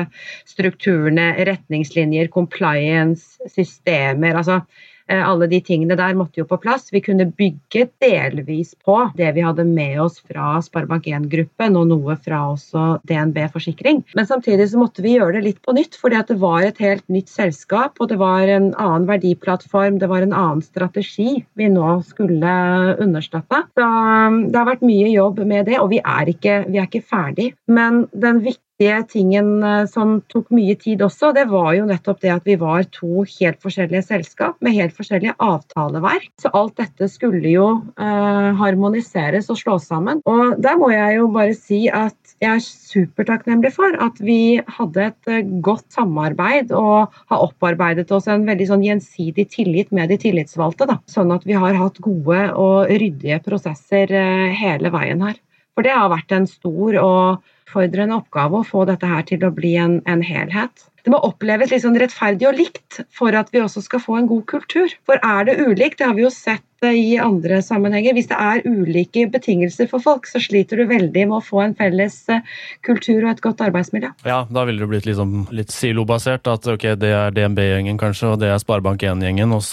strukturene, 0.50 1.32
retningslinjer, 1.48 2.28
compliance, 2.34 3.40
systemer. 3.56 4.36
altså 4.44 4.62
Eh, 4.62 4.91
alle 5.20 5.48
de 5.52 5.60
tingene 5.64 5.98
der 6.00 6.16
måtte 6.18 6.42
jo 6.42 6.48
på 6.48 6.60
plass. 6.62 6.90
Vi 6.94 7.02
kunne 7.04 7.28
bygge 7.38 7.88
delvis 8.04 8.74
på 8.86 8.98
det 9.18 9.34
vi 9.36 9.44
hadde 9.46 9.66
med 9.68 10.00
oss 10.04 10.20
fra 10.24 10.60
Sparebank1-gruppen 10.64 11.78
og 11.80 11.90
noe 11.92 12.18
fra 12.24 12.44
også 12.54 12.86
DNB 13.10 13.44
Forsikring. 13.54 14.02
Men 14.18 14.30
samtidig 14.30 14.70
så 14.72 14.82
måtte 14.82 15.04
vi 15.06 15.18
gjøre 15.18 15.38
det 15.38 15.46
litt 15.50 15.62
på 15.66 15.76
nytt, 15.78 15.98
fordi 16.00 16.22
det 16.32 16.40
var 16.42 16.66
et 16.66 16.82
helt 16.84 17.06
nytt 17.12 17.32
selskap. 17.32 18.00
Og 18.00 18.12
det 18.12 18.20
var 18.22 18.48
en 18.48 18.72
annen 18.76 19.08
verdiplattform, 19.10 20.00
det 20.02 20.10
var 20.12 20.26
en 20.26 20.36
annen 20.36 20.66
strategi 20.66 21.42
vi 21.60 21.70
nå 21.72 22.00
skulle 22.08 22.56
understøtte. 23.02 23.64
Så 23.78 23.86
um, 23.86 24.44
det 24.52 24.60
har 24.60 24.70
vært 24.70 24.86
mye 24.86 25.12
jobb 25.12 25.44
med 25.46 25.70
det, 25.70 25.80
og 25.82 25.92
vi 25.94 26.02
er 26.02 26.32
ikke, 26.32 26.62
vi 26.72 26.82
er 26.82 26.90
ikke 26.90 27.06
ferdig. 27.06 27.52
Men 27.72 28.06
den 28.14 28.44
viktige 28.46 28.71
viktige 28.82 29.04
tingen 29.10 29.64
eh, 29.64 29.86
som 29.86 30.22
tok 30.32 30.50
mye 30.52 30.76
tid 30.76 31.02
også, 31.02 31.32
det 31.34 31.48
var 31.50 31.74
jo 31.76 31.86
nettopp 31.86 32.22
det 32.22 32.32
at 32.34 32.46
vi 32.48 32.56
var 32.58 32.84
to 32.90 33.24
helt 33.24 33.62
forskjellige 33.62 34.04
selskap 34.08 34.58
med 34.62 34.74
helt 34.74 34.96
forskjellige 34.98 35.36
avtaleverk. 35.38 36.32
Så 36.42 36.50
alt 36.54 36.78
dette 36.78 37.08
skulle 37.10 37.46
jo 37.50 37.68
eh, 38.00 38.50
harmoniseres 38.58 39.50
og 39.50 39.60
slås 39.60 39.88
sammen. 39.92 40.22
Og 40.26 40.58
der 40.62 40.78
må 40.78 40.92
jeg 40.92 41.20
jo 41.20 41.28
bare 41.32 41.54
si 41.54 41.88
at 41.90 42.18
jeg 42.42 42.58
er 42.58 42.64
supertakknemlig 42.66 43.70
for 43.76 43.94
at 44.02 44.18
vi 44.20 44.60
hadde 44.66 45.06
et 45.12 45.30
eh, 45.30 45.46
godt 45.62 45.86
samarbeid 45.94 46.74
og 46.74 47.14
har 47.30 47.46
opparbeidet 47.46 48.10
oss 48.12 48.30
en 48.32 48.48
veldig 48.50 48.70
sånn 48.72 48.88
gjensidig 48.88 49.50
tillit 49.54 49.94
med 49.94 50.10
de 50.10 50.18
tillitsvalgte. 50.22 50.90
Da. 50.90 50.98
Sånn 51.12 51.32
at 51.36 51.46
vi 51.46 51.58
har 51.58 51.78
hatt 51.78 52.02
gode 52.02 52.50
og 52.58 52.90
ryddige 52.90 53.42
prosesser 53.46 54.10
eh, 54.10 54.50
hele 54.58 54.94
veien 54.94 55.22
her. 55.30 55.38
For 55.76 55.88
det 55.88 55.96
har 55.96 56.12
vært 56.12 56.34
en 56.36 56.48
stor 56.50 56.98
og 57.02 57.52
utfordrende 57.72 58.20
oppgave 58.20 58.62
å 58.62 58.68
få 58.68 58.86
dette 58.90 59.08
her 59.08 59.24
til 59.28 59.46
å 59.48 59.54
bli 59.56 59.76
en, 59.80 60.02
en 60.06 60.24
helhet. 60.26 60.88
Det 61.02 61.10
må 61.10 61.18
oppleves 61.26 61.72
sånn 61.82 61.98
rettferdig 61.98 62.46
og 62.46 62.60
likt 62.60 63.00
for 63.16 63.34
at 63.34 63.50
vi 63.54 63.62
også 63.64 63.82
skal 63.82 64.04
få 64.04 64.20
en 64.20 64.28
god 64.30 64.44
kultur. 64.52 64.92
For 65.08 65.18
er 65.26 65.48
det 65.48 65.58
ulikt, 65.58 65.98
det 65.98 66.06
har 66.06 66.14
vi 66.14 66.28
jo 66.28 66.30
sett 66.30 66.62
i 66.86 67.16
andre 67.22 67.58
sammenhenger. 67.66 68.14
Hvis 68.14 68.30
det 68.30 68.38
er 68.38 68.62
ulike 68.66 69.26
betingelser 69.34 69.90
for 69.90 70.04
folk, 70.04 70.30
så 70.30 70.42
sliter 70.42 70.78
du 70.78 70.86
veldig 70.90 71.26
med 71.30 71.38
å 71.40 71.42
få 71.46 71.64
en 71.64 71.74
felles 71.78 72.18
eh, 72.30 72.46
kultur 72.86 73.24
og 73.24 73.32
et 73.32 73.42
godt 73.42 73.64
arbeidsmiljø. 73.66 74.12
Ja, 74.30 74.44
da 74.50 74.66
ville 74.70 74.84
det 74.84 74.90
blitt 74.92 75.10
liksom 75.10 75.48
litt 75.54 75.74
silobasert. 75.74 76.50
At 76.50 76.70
ok, 76.70 76.86
det 77.02 77.14
er 77.18 77.34
DNB-gjengen 77.34 77.98
kanskje, 78.02 78.36
og 78.36 78.42
det 78.44 78.52
er 78.54 78.62
Sparebank1-gjengen. 78.62 79.58
Og, 79.58 79.66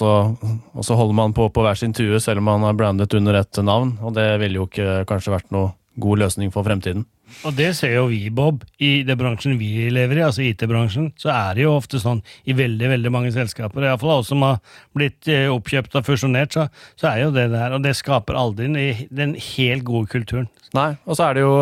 og, 0.73 0.81
så 0.85 0.97
holder 0.97 1.21
man 1.21 1.37
på 1.37 1.51
på 1.53 1.65
hver 1.65 1.81
sin 1.81 1.97
tue, 1.97 2.21
selv 2.25 2.41
om 2.41 2.49
man 2.49 2.65
har 2.69 2.77
brandet 2.77 3.17
under 3.17 3.41
ett 3.41 3.61
navn. 3.65 3.99
Og 4.01 4.17
det 4.17 4.31
ville 4.45 4.63
jo 4.63 4.69
ikke 4.69 5.03
kanskje 5.09 5.37
vært 5.37 5.53
noe 5.53 5.75
god 6.01 6.25
løsning 6.25 6.53
for 6.55 6.63
fremtiden. 6.67 7.07
Og 7.47 7.55
det 7.57 7.71
ser 7.79 7.95
jo 7.95 8.07
vi, 8.11 8.29
Bob, 8.35 8.65
i 8.83 9.03
det 9.07 9.17
bransjen 9.21 9.59
vi 9.61 9.89
lever 9.93 10.21
i, 10.21 10.25
altså 10.27 10.45
IT-bransjen. 10.47 11.13
Så 11.21 11.33
er 11.35 11.57
det 11.59 11.67
jo 11.67 11.77
ofte 11.77 12.01
sånn 12.03 12.23
i 12.49 12.57
veldig 12.59 12.93
veldig 12.95 13.13
mange 13.15 13.33
selskaper, 13.35 13.87
iallfall 13.87 14.17
alle 14.19 14.29
som 14.29 14.45
har 14.47 14.61
blitt 14.97 15.31
eh, 15.31 15.49
oppkjøpt 15.53 15.99
og 15.99 16.07
fusjonert, 16.09 16.57
så, 16.57 16.69
så 16.99 17.13
er 17.13 17.25
jo 17.27 17.35
det 17.35 17.49
der. 17.55 17.77
Og 17.77 17.85
det 17.85 17.97
skaper 17.99 18.39
aldri 18.39 18.69
den 18.69 19.37
helt 19.55 19.87
gode 19.89 20.11
kulturen. 20.13 20.49
Nei, 20.77 20.91
og 21.09 21.17
så 21.17 21.29
er 21.29 21.39
det 21.39 21.43
jo 21.47 21.53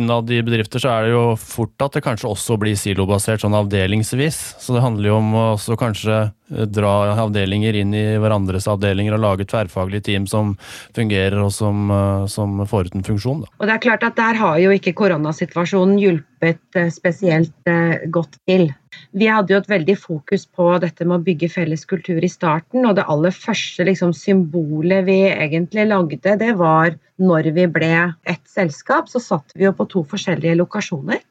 innad 0.00 0.30
i 0.34 0.40
bedrifter 0.42 0.82
så 0.82 0.90
er 0.90 1.06
det 1.06 1.12
jo 1.12 1.22
fort 1.38 1.84
at 1.84 1.94
det 1.94 2.02
kanskje 2.02 2.30
også 2.32 2.56
blir 2.58 2.74
silobasert 2.78 3.44
sånn 3.44 3.54
avdelingsvis. 3.54 4.38
Så 4.58 4.74
det 4.74 4.82
handler 4.82 5.12
jo 5.12 5.18
om 5.20 5.28
å 5.38 5.44
også 5.52 5.76
kanskje 5.78 6.16
eh, 6.26 6.64
dra 6.66 7.12
avdelinger 7.22 7.78
inn 7.78 7.94
i 7.94 8.04
hverandres 8.18 8.66
avdelinger 8.70 9.14
og 9.14 9.22
lage 9.22 9.46
tverrfaglige 9.48 10.08
team 10.10 10.26
som 10.30 10.56
fungerer 10.96 11.38
og 11.44 11.52
som, 11.54 11.86
eh, 11.94 12.26
som 12.32 12.58
får 12.66 12.90
ut 12.90 12.98
en 12.98 13.06
funksjon. 13.06 13.44
Da. 13.44 13.52
Og 13.60 13.70
det 13.70 13.76
er 13.76 13.84
klart 13.86 14.08
at 14.08 14.18
der 14.18 14.42
har 14.42 14.58
jo 14.64 14.74
ikke 14.74 14.96
koronasituasjonen 15.08 15.96
hjulpet 16.02 16.76
eh, 16.76 16.92
spesielt 16.92 17.72
godt 18.12 18.36
til. 18.48 18.68
Vi 19.16 19.28
hadde 19.30 19.54
jo 19.54 19.60
et 19.62 19.70
veldig 19.70 19.96
fokus 20.00 20.44
på 20.46 20.70
dette 20.82 21.06
med 21.06 21.18
å 21.18 21.24
bygge 21.24 21.50
felles 21.52 21.84
kultur 21.88 22.24
i 22.24 22.30
starten, 22.30 22.84
og 22.84 22.96
det 22.98 23.06
aller 23.08 23.34
første 23.34 23.86
liksom, 23.88 24.12
symbolet 24.16 25.06
vi 25.08 25.20
egentlig 25.30 25.88
lagde, 25.88 26.36
det 26.40 26.54
var 26.58 26.96
når 27.18 27.50
vi 27.56 27.66
ble 27.72 27.92
ett 28.28 28.44
selskap, 28.48 29.08
så 29.10 29.22
satt 29.22 29.56
vi 29.56 29.66
jo 29.66 29.74
på 29.76 29.88
to 29.90 30.04
forskjellige 30.08 30.58
lokasjoner. 30.60 31.24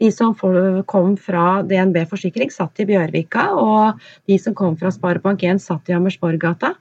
De 0.00 0.10
som 0.12 0.34
kom 0.36 1.14
fra 1.16 1.62
DNB 1.64 2.02
Forsikring, 2.10 2.50
satt 2.52 2.80
i 2.82 2.86
Bjørvika, 2.88 3.48
og 3.56 4.02
de 4.28 4.36
som 4.40 4.54
kom 4.56 4.76
fra 4.76 4.92
Sparebank1, 4.92 5.62
satt 5.62 5.88
i 5.88 5.96
Amersborggata. 5.96 6.74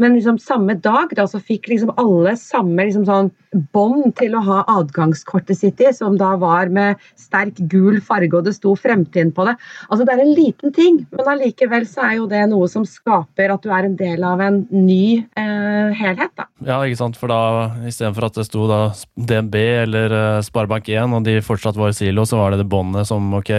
Men 0.00 0.16
liksom 0.16 0.38
samme 0.40 0.76
dag 0.80 1.12
da, 1.16 1.26
så 1.28 1.40
fikk 1.42 1.68
liksom 1.72 1.92
alle 2.00 2.34
samme 2.40 2.88
liksom 2.88 3.06
sånn 3.08 3.30
bånd 3.74 4.14
til 4.16 4.34
å 4.36 4.42
ha 4.46 4.60
adgangskortet 4.78 5.58
sitt 5.58 5.80
i, 5.84 5.90
som 5.92 6.16
da 6.20 6.32
var 6.40 6.70
med 6.72 7.00
sterk 7.20 7.58
gul 7.72 8.00
farge, 8.04 8.32
og 8.38 8.46
det 8.46 8.54
sto 8.56 8.72
fremtiden 8.78 9.32
på 9.36 9.44
det. 9.48 9.56
Altså 9.90 10.06
Det 10.08 10.14
er 10.14 10.22
en 10.24 10.34
liten 10.36 10.72
ting, 10.74 11.02
men 11.12 11.28
allikevel 11.34 11.84
så 11.88 12.06
er 12.06 12.14
jo 12.20 12.28
det 12.30 12.42
noe 12.50 12.68
som 12.72 12.86
skaper 12.88 13.52
at 13.52 13.64
du 13.64 13.72
er 13.72 13.88
en 13.88 13.98
del 13.98 14.24
av 14.24 14.40
en 14.40 14.62
ny 14.72 15.20
eh, 15.20 15.92
helhet. 15.98 16.32
da. 16.38 16.48
Ja, 16.64 16.80
ikke 16.86 17.00
sant. 17.02 17.18
For 17.20 17.32
da 17.32 17.72
istedenfor 17.88 18.28
at 18.28 18.38
det 18.38 18.46
sto 18.48 18.66
da 18.70 18.80
DNB 19.16 19.58
eller 19.82 20.14
uh, 20.14 20.44
Sparebank1, 20.44 21.16
og 21.16 21.26
de 21.26 21.36
fortsatt 21.44 21.78
var 21.78 21.92
i 21.92 21.96
silo, 21.96 22.24
så 22.28 22.40
var 22.40 22.52
det 22.52 22.62
det 22.62 22.70
båndet 22.72 23.08
som 23.10 23.28
ok, 23.36 23.52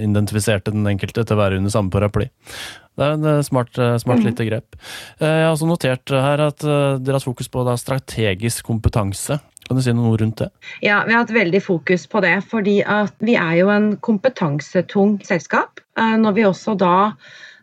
identifiserte 0.00 0.72
den 0.74 0.88
enkelte 0.88 1.24
til 1.24 1.36
å 1.36 1.42
være 1.42 1.60
under 1.60 1.74
samme 1.74 1.92
paraply. 1.92 2.30
Det 2.94 3.06
er 3.06 3.16
en 3.16 3.26
eh, 3.26 3.42
smart, 3.46 3.74
eh, 3.78 3.96
smart 4.02 4.22
mm. 4.22 4.28
lite 4.28 4.46
grep. 4.48 4.76
Eh, 5.18 5.26
jeg 5.26 5.46
har 5.46 5.54
også 5.54 5.68
notert 5.68 6.14
her 6.14 6.42
at 6.46 6.62
dere 6.62 7.00
har 7.00 7.18
hatt 7.18 7.26
fokus 7.26 7.50
på 7.50 7.64
strategisk 7.80 8.70
kompetanse. 8.70 9.40
Kan 9.64 9.78
du 9.78 9.82
si 9.82 9.94
noe 9.96 10.18
rundt 10.20 10.42
det? 10.42 10.50
Ja, 10.84 11.02
Vi 11.06 11.14
har 11.14 11.24
hatt 11.24 11.32
veldig 11.32 11.62
fokus 11.64 12.04
på 12.06 12.20
det. 12.20 12.36
fordi 12.50 12.82
vi 13.24 13.34
er 13.34 13.54
jo 13.56 13.70
en 13.72 13.96
kompetansetung 13.96 15.16
selskap. 15.24 15.80
Når 15.96 16.36
vi 16.36 16.44
også 16.44 16.74
da 16.76 17.14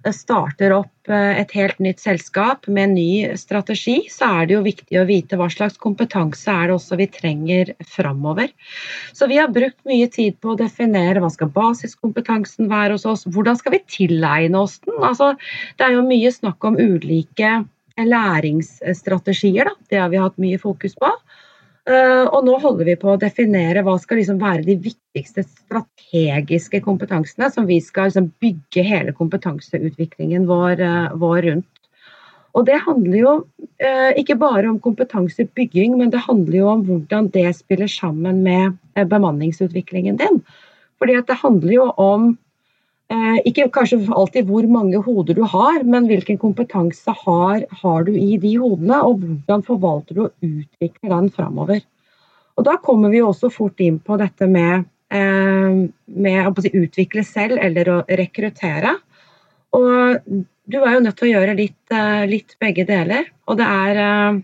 starter 0.09 0.73
opp 0.73 1.09
eh, 1.09 1.41
et 1.41 1.51
helt 1.53 1.77
nytt 1.83 2.01
selskap 2.01 2.65
med 2.67 2.89
en 2.89 2.95
ny 2.97 3.37
strategi, 3.37 3.97
så 4.09 4.29
er 4.41 4.47
det 4.49 4.55
jo 4.55 4.63
viktig 4.65 4.97
å 4.97 5.05
vite 5.09 5.37
hva 5.37 5.49
slags 5.53 5.77
kompetanse 5.81 6.49
er 6.49 6.71
det 6.71 6.77
også 6.77 6.97
vi 6.99 7.07
trenger 7.13 7.73
framover. 7.85 8.49
Så 9.13 9.29
vi 9.29 9.37
har 9.37 9.53
brukt 9.53 9.79
mye 9.89 10.09
tid 10.11 10.39
på 10.41 10.53
å 10.53 10.59
definere 10.59 11.21
hva 11.21 11.29
skal 11.33 11.51
basiskompetansen 11.53 12.71
være 12.71 12.97
hos 12.97 13.05
oss, 13.09 13.27
hvordan 13.29 13.59
skal 13.59 13.77
vi 13.77 13.83
tilegne 13.85 14.65
oss 14.65 14.79
den? 14.87 14.97
Altså, 15.05 15.35
det 15.77 15.87
er 15.87 15.99
jo 15.99 16.07
mye 16.07 16.33
snakk 16.33 16.65
om 16.65 16.79
ulike 16.81 17.61
læringsstrategier, 18.01 19.67
da. 19.67 19.75
det 19.91 19.99
har 20.01 20.09
vi 20.09 20.21
hatt 20.21 20.37
mye 20.41 20.57
fokus 20.61 20.95
på. 20.97 21.11
Eh, 21.91 22.25
og 22.29 22.45
nå 22.47 22.55
holder 22.61 22.87
vi 22.87 22.95
på 22.99 23.09
å 23.11 23.19
definere 23.19 23.83
hva 23.83 23.97
skal 23.99 24.21
liksom 24.21 24.39
være 24.39 24.63
de 24.67 24.77
viktigste 24.85 25.43
strategiske 25.43 26.79
kompetansene 26.85 27.49
som 27.51 27.67
vi 27.67 27.81
skal 27.83 28.07
liksom 28.07 28.29
bygge 28.43 28.85
hele 28.85 29.15
kompetanseutviklingen 29.17 30.47
vår, 30.47 30.83
eh, 30.85 31.15
vår, 31.19 31.41
rundt. 31.49 31.67
Og 32.55 32.67
det 32.67 32.77
handler 32.85 33.17
jo 33.17 33.33
eh, 33.79 34.11
ikke 34.19 34.37
bare 34.39 34.69
om 34.69 34.79
kompetansebygging, 34.83 35.97
men 35.99 36.13
det 36.13 36.23
handler 36.27 36.57
jo 36.59 36.69
om 36.75 36.85
hvordan 36.87 37.31
det 37.35 37.49
spiller 37.59 37.91
sammen 37.91 38.43
med 38.45 38.77
bemanningsutviklingen 38.95 40.19
din. 40.19 40.41
Fordi 40.99 41.19
det 41.27 41.39
handler 41.43 41.75
jo 41.75 41.89
om 41.97 42.33
ikke 43.47 43.67
kanskje 43.75 43.99
alltid 44.13 44.47
hvor 44.47 44.67
mange 44.71 44.99
hoder 45.03 45.35
du 45.35 45.41
har, 45.47 45.81
men 45.83 46.07
hvilken 46.07 46.37
kompetanse 46.39 47.13
har, 47.23 47.65
har, 47.81 48.03
du 48.07 48.13
i 48.15 48.37
de 48.39 48.53
hodene, 48.61 49.01
og 49.03 49.19
hvordan 49.23 49.65
forvalter 49.67 50.17
du 50.17 50.21
og 50.25 50.45
utvikler 50.45 51.11
den 51.15 51.29
framover. 51.35 51.81
Og 52.57 52.65
Da 52.67 52.77
kommer 52.83 53.11
vi 53.11 53.23
også 53.23 53.49
fort 53.51 53.79
inn 53.83 53.99
på 53.99 54.17
dette 54.21 54.47
med, 54.47 54.85
eh, 55.11 55.81
med 56.07 56.47
å 56.47 56.61
si, 56.61 56.71
utvikle 56.71 57.23
selv 57.25 57.59
eller 57.59 57.89
å 57.89 57.97
rekruttere. 58.05 58.95
Og 59.73 60.21
du 60.71 60.77
er 60.79 60.93
jo 60.93 61.03
nødt 61.03 61.17
til 61.17 61.29
å 61.29 61.33
gjøre 61.35 61.57
litt, 61.57 61.83
eh, 61.91 62.25
litt 62.27 62.55
begge 62.59 62.85
deler. 62.85 63.25
Og 63.47 63.57
det 63.57 63.67
er 63.67 64.43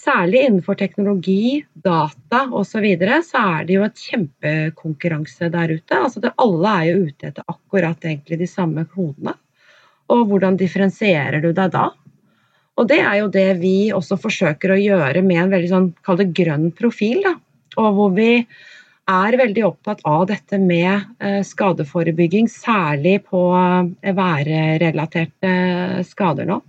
Særlig 0.00 0.46
innenfor 0.46 0.78
teknologi, 0.80 1.60
data 1.74 2.46
osv. 2.48 2.70
Så, 2.70 2.80
videre, 2.80 3.20
så 3.26 3.42
er 3.58 3.66
det 3.68 3.76
jo 3.76 3.84
et 3.84 4.00
kjempekonkurranse 4.00 5.50
der 5.52 5.74
ute. 5.76 5.98
Altså 5.98 6.22
det, 6.24 6.32
alle 6.40 6.74
er 6.78 6.86
jo 6.88 7.02
ute 7.10 7.28
etter 7.28 7.52
akkurat 7.52 8.06
egentlig 8.08 8.40
de 8.40 8.48
samme 8.48 8.86
kodene. 8.88 9.34
Og 10.10 10.24
hvordan 10.30 10.56
differensierer 10.58 11.44
du 11.44 11.50
deg 11.52 11.74
da? 11.74 11.90
Og 12.80 12.88
det 12.88 13.00
er 13.04 13.18
jo 13.20 13.28
det 13.32 13.48
vi 13.60 13.92
også 13.92 14.16
forsøker 14.20 14.72
å 14.72 14.80
gjøre 14.80 15.20
med 15.26 15.42
en 15.42 15.52
veldig 15.52 15.70
sånn, 15.70 15.88
kall 16.06 16.20
det 16.22 16.30
grønn 16.38 16.70
profil. 16.76 17.20
Da. 17.26 17.34
Og 17.82 17.98
hvor 17.98 18.14
vi 18.16 18.30
er 19.10 19.36
veldig 19.36 19.66
opptatt 19.66 20.00
av 20.08 20.24
dette 20.30 20.58
med 20.62 21.20
eh, 21.20 21.40
skadeforebygging, 21.44 22.48
særlig 22.48 23.18
på 23.28 23.42
eh, 23.52 24.14
værrelaterte 24.16 25.52
skader 26.08 26.48
nå. 26.48 26.60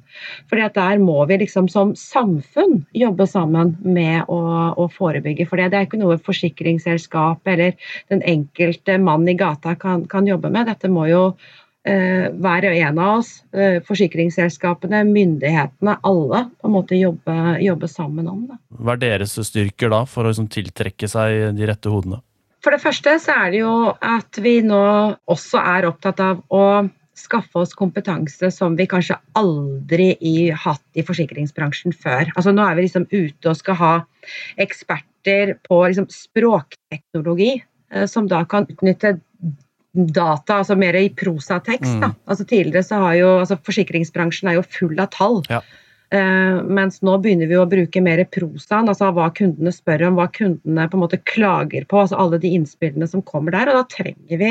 Fordi 0.49 0.65
at 0.65 0.77
Der 0.77 0.99
må 1.01 1.25
vi 1.29 1.37
liksom 1.41 1.69
som 1.71 1.95
samfunn 1.95 2.85
jobbe 2.97 3.27
sammen 3.29 3.75
med 3.83 4.29
å, 4.31 4.41
å 4.77 4.87
forebygge. 4.91 5.47
For 5.49 5.59
det 5.59 5.71
er 5.71 5.87
ikke 5.87 6.01
noe 6.01 6.19
forsikringsselskap 6.21 7.47
eller 7.47 7.75
den 8.11 8.23
enkelte 8.27 8.97
mann 9.01 9.27
i 9.29 9.37
gata 9.37 9.75
kan, 9.79 10.07
kan 10.11 10.29
jobbe 10.29 10.51
med. 10.53 10.69
Dette 10.71 10.91
må 10.91 11.07
jo 11.09 11.23
eh, 11.87 12.29
hver 12.31 12.67
og 12.69 12.79
en 12.87 12.99
av 13.01 13.19
oss, 13.19 13.31
eh, 13.53 13.79
forsikringsselskapene, 13.87 15.03
myndighetene, 15.09 15.97
alle 16.07 16.43
på 16.61 16.69
en 16.69 16.75
måte 16.75 16.99
jobbe, 16.99 17.37
jobbe 17.63 17.89
sammen 17.91 18.29
om 18.31 18.43
det. 18.49 18.59
Hva 18.81 18.97
er 18.97 19.05
deres 19.05 19.37
styrker 19.47 19.93
da, 19.93 20.03
for 20.09 20.25
å 20.25 20.33
liksom, 20.33 20.49
tiltrekke 20.51 21.09
seg 21.11 21.55
de 21.57 21.69
rette 21.69 21.91
hodene? 21.91 22.21
For 22.61 22.75
det 22.75 22.83
første 22.83 23.15
så 23.17 23.35
er 23.41 23.53
det 23.53 23.61
jo 23.63 23.75
at 23.89 24.37
vi 24.41 24.59
nå 24.65 24.81
også 25.31 25.61
er 25.61 25.87
opptatt 25.89 26.19
av 26.21 26.43
å 26.53 26.65
skaffe 27.21 27.61
oss 27.61 27.75
kompetanse 27.77 28.51
som 28.53 28.75
vi 28.79 28.87
kanskje 28.89 29.19
aldri 29.39 30.11
har 30.49 30.61
hatt 30.65 30.99
i 30.99 31.05
forsikringsbransjen 31.05 31.95
før. 31.95 32.31
Altså 32.35 32.53
Nå 32.55 32.65
er 32.65 32.77
vi 32.77 32.87
liksom 32.87 33.07
ute 33.11 33.51
og 33.51 33.59
skal 33.59 33.79
ha 33.79 33.93
eksperter 34.61 35.55
på 35.67 35.81
liksom 35.85 36.09
språkteknologi, 36.11 37.53
eh, 37.93 38.07
som 38.09 38.29
da 38.31 38.43
kan 38.49 38.67
utnytte 38.71 39.19
data, 39.91 40.61
altså 40.61 40.77
mer 40.79 40.95
i 40.95 41.09
prosatekst. 41.09 41.99
Mm. 41.99 42.13
Altså 42.25 42.45
Tidligere 42.47 42.83
så 42.87 43.01
har 43.03 43.15
jo 43.19 43.31
altså 43.41 43.59
Forsikringsbransjen 43.59 44.51
er 44.51 44.59
jo 44.59 44.67
full 44.77 44.99
av 44.99 45.11
tall. 45.15 45.41
Ja. 45.51 45.59
Uh, 46.11 46.59
mens 46.67 46.99
nå 47.05 47.13
begynner 47.23 47.47
vi 47.47 47.55
å 47.55 47.67
bruke 47.71 48.01
mer 48.03 48.19
prosaen, 48.27 48.89
altså 48.91 49.13
hva 49.15 49.29
kundene 49.35 49.71
spør 49.71 50.09
om, 50.09 50.17
hva 50.19 50.25
kundene 50.35 50.87
på 50.91 50.97
en 50.97 51.03
måte 51.05 51.21
klager 51.23 51.85
på. 51.87 52.01
altså 52.01 52.19
Alle 52.19 52.39
de 52.41 52.51
innspillene 52.57 53.07
som 53.07 53.23
kommer 53.23 53.55
der. 53.55 53.71
og 53.71 53.79
Da 53.79 53.95
trenger 53.95 54.41
vi 54.41 54.49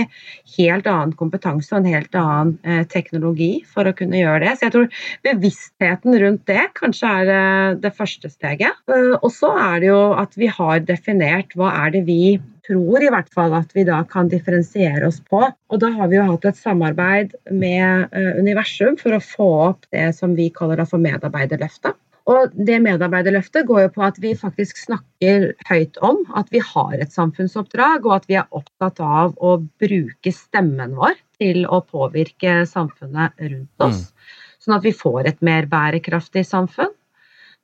helt 0.56 0.88
annen 0.88 1.12
kompetanse 1.20 1.74
og 1.74 1.82
en 1.82 1.92
helt 1.92 2.16
annen 2.16 2.54
uh, 2.64 2.84
teknologi 2.88 3.50
for 3.68 3.88
å 3.88 3.96
kunne 3.96 4.22
gjøre 4.22 4.46
det. 4.46 4.54
Så 4.56 4.68
jeg 4.68 4.76
tror 4.76 5.02
bevisstheten 5.28 6.16
rundt 6.24 6.46
det 6.48 6.64
kanskje 6.80 7.12
er 7.20 7.34
uh, 7.34 7.78
det 7.80 7.92
første 7.96 8.32
steget. 8.32 8.80
og 9.20 9.28
så 9.34 9.52
er 9.58 9.82
det 9.82 9.92
jo 9.92 10.00
at 10.16 10.40
vi 10.40 10.48
har 10.48 10.80
definert 10.88 11.52
hva 11.58 11.74
er 11.84 11.92
det 11.92 12.06
vi 12.08 12.22
tror 12.70 13.02
i 13.02 13.10
hvert 13.10 13.30
fall 13.34 13.54
at 13.58 13.72
vi 13.74 13.84
da 13.88 14.00
kan 14.08 14.30
differensiere 14.30 15.08
oss 15.08 15.18
på. 15.26 15.42
Og 15.42 15.82
da 15.82 15.90
har 15.96 16.10
vi 16.10 16.20
jo 16.20 16.28
hatt 16.28 16.46
et 16.46 16.60
samarbeid 16.60 17.34
med 17.50 18.14
uh, 18.14 18.36
Universum 18.38 18.98
for 19.00 19.16
å 19.16 19.24
få 19.24 19.50
opp 19.70 19.90
det 19.94 20.12
som 20.16 20.36
vi 20.38 20.50
kaller 20.54 20.84
for 20.88 21.02
medarbeiderløftet. 21.02 21.98
Og 22.30 22.52
det 22.54 22.76
medarbeiderløftet 22.84 23.66
går 23.66 23.86
jo 23.86 23.92
på 23.94 24.04
at 24.06 24.18
vi 24.22 24.34
faktisk 24.38 24.78
snakker 24.78 25.48
høyt 25.70 25.98
om 26.04 26.20
at 26.38 26.50
vi 26.54 26.60
har 26.62 26.92
et 27.00 27.14
samfunnsoppdrag, 27.14 28.06
og 28.06 28.20
at 28.20 28.28
vi 28.30 28.36
er 28.38 28.46
opptatt 28.54 29.00
av 29.02 29.34
å 29.40 29.56
bruke 29.82 30.32
stemmen 30.34 30.94
vår 30.98 31.16
til 31.40 31.64
å 31.66 31.80
påvirke 31.82 32.60
samfunnet 32.70 33.34
rundt 33.40 33.86
oss. 33.86 34.04
Mm. 34.12 34.36
Sånn 34.60 34.76
at 34.76 34.86
vi 34.86 34.94
får 34.94 35.30
et 35.32 35.40
mer 35.42 35.66
bærekraftig 35.70 36.44
samfunn. 36.46 36.92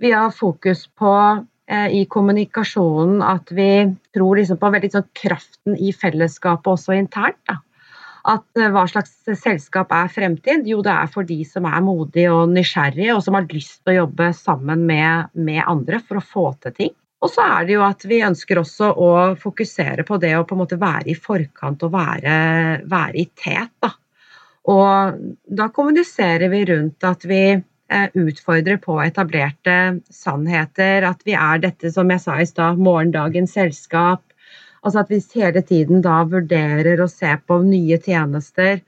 Vi 0.02 0.10
har 0.12 0.32
fokus 0.34 0.86
på 0.98 1.12
eh, 1.12 1.44
i 1.66 2.04
kommunikasjonen 2.06 3.22
at 3.26 3.50
vi 3.50 3.70
tror 4.14 4.38
liksom 4.38 4.58
på 4.60 4.68
veldig 4.70 4.90
sånn 4.92 5.08
kraften 5.18 5.74
i 5.82 5.90
fellesskapet 5.90 6.68
også 6.76 6.94
internt. 6.94 7.40
Da. 7.48 7.56
At 8.26 8.58
eh, 8.58 8.70
hva 8.74 8.84
slags 8.90 9.14
selskap 9.38 9.92
er 9.94 10.10
fremtid? 10.10 10.66
Jo, 10.66 10.80
det 10.84 10.92
er 10.92 11.10
for 11.12 11.26
de 11.26 11.40
som 11.46 11.66
er 11.70 11.82
modige 11.84 12.32
og 12.34 12.50
nysgjerrige, 12.54 13.14
og 13.14 13.22
som 13.24 13.38
har 13.38 13.46
lyst 13.50 13.80
til 13.82 13.94
å 13.94 13.98
jobbe 14.00 14.30
sammen 14.36 14.86
med, 14.88 15.34
med 15.38 15.62
andre 15.66 16.00
for 16.02 16.20
å 16.20 16.24
få 16.24 16.46
til 16.64 16.74
ting. 16.78 16.94
Og 17.22 17.32
så 17.32 17.46
er 17.46 17.66
det 17.66 17.76
jo 17.76 17.84
at 17.86 18.02
vi 18.06 18.20
ønsker 18.26 18.60
også 18.60 18.90
å 18.92 19.12
fokusere 19.40 20.04
på 20.06 20.18
det 20.22 20.34
å 20.36 20.44
på 20.46 20.56
en 20.56 20.62
måte 20.64 20.78
være 20.80 21.10
i 21.10 21.16
forkant 21.16 21.86
og 21.86 21.94
være, 21.94 22.34
være 22.86 23.22
i 23.22 23.24
tet. 23.32 23.72
Da. 23.82 23.94
Og 24.74 25.22
da 25.46 25.70
kommuniserer 25.74 26.50
vi 26.52 26.64
rundt 26.68 27.06
at 27.06 27.24
vi 27.30 27.40
eh, 27.92 28.08
utfordrer 28.14 28.78
på 28.82 28.98
etablerte 29.02 30.00
sannheter, 30.10 31.06
at 31.08 31.22
vi 31.26 31.36
er 31.38 31.62
dette, 31.62 31.92
som 31.92 32.10
jeg 32.10 32.22
sa 32.22 32.40
i 32.40 32.48
stad, 32.48 32.80
morgendagens 32.82 33.54
selskap. 33.58 34.22
Altså 34.82 35.02
at 35.02 35.10
vi 35.10 35.22
hele 35.34 35.62
tiden 35.66 36.02
da 36.04 36.20
vurderer 36.30 37.00
å 37.02 37.08
se 37.10 37.32
på 37.46 37.60
nye 37.66 37.98
tjenester 38.02 38.80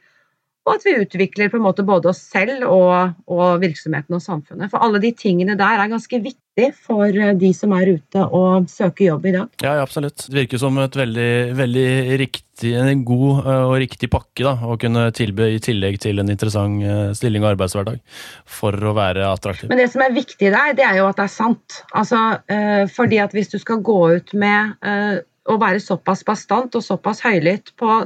og 0.68 0.76
at 0.76 0.85
vi 0.85 0.98
utvikler 1.00 1.48
på 1.48 1.57
en 1.59 1.64
måte 1.64 1.85
både 1.87 2.11
oss 2.12 2.20
selv 2.28 2.66
og, 2.68 3.14
og, 3.31 3.46
virksomheten 3.62 4.18
og 4.18 4.24
samfunnet. 4.24 4.68
For 4.72 4.85
alle 4.85 5.00
de 5.02 5.14
tingene 5.16 5.57
der 5.59 5.81
er 5.81 5.90
ganske 5.90 6.20
viktig 6.20 6.68
for 6.85 7.07
eh, 7.09 7.33
de 7.38 7.52
som 7.57 7.72
er 7.76 7.94
ute 7.96 8.24
og 8.24 8.68
søker 8.70 9.07
jobb 9.07 9.28
i 9.31 9.33
dag. 9.38 9.62
Ja, 9.64 9.78
ja 9.78 9.87
absolutt. 9.87 10.26
Det 10.26 10.37
virker 10.42 10.61
som 10.61 10.76
et 10.83 10.98
veldig, 10.98 11.31
veldig 11.57 11.88
riktig, 12.20 12.74
en 12.74 13.04
god 13.09 13.46
eh, 13.46 13.62
og 13.70 13.76
riktig 13.81 14.11
pakke 14.12 14.44
da, 14.44 14.57
å 14.66 14.76
kunne 14.81 15.07
tilby 15.16 15.52
i 15.54 15.62
tillegg 15.64 16.00
til 16.04 16.20
en 16.20 16.35
interessant 16.35 16.85
eh, 16.85 17.04
stilling 17.16 17.46
og 17.46 17.54
arbeidshverdag 17.54 18.02
for 18.59 18.76
å 18.76 18.94
være 18.98 19.24
attraktiv. 19.31 19.72
Men 19.72 19.81
det 19.81 19.88
som 19.94 20.04
er 20.04 20.16
viktig 20.16 20.52
der, 20.52 20.76
det 20.76 20.85
er 20.85 21.00
jo 21.00 21.09
at 21.09 21.22
det 21.22 21.28
er 21.28 21.35
sant. 21.38 21.81
Altså, 21.96 22.20
fordi 22.92 23.22
at 23.22 23.33
hvis 23.37 23.52
du 23.54 23.59
skal 23.62 23.81
gå 23.85 23.98
ut 24.18 24.35
med 24.38 25.24
å 25.48 25.56
være 25.61 25.80
såpass 25.82 26.24
bastant 26.26 26.76
og 26.76 26.84
såpass 26.84 27.22
høylytt 27.24 27.72
på 27.80 27.98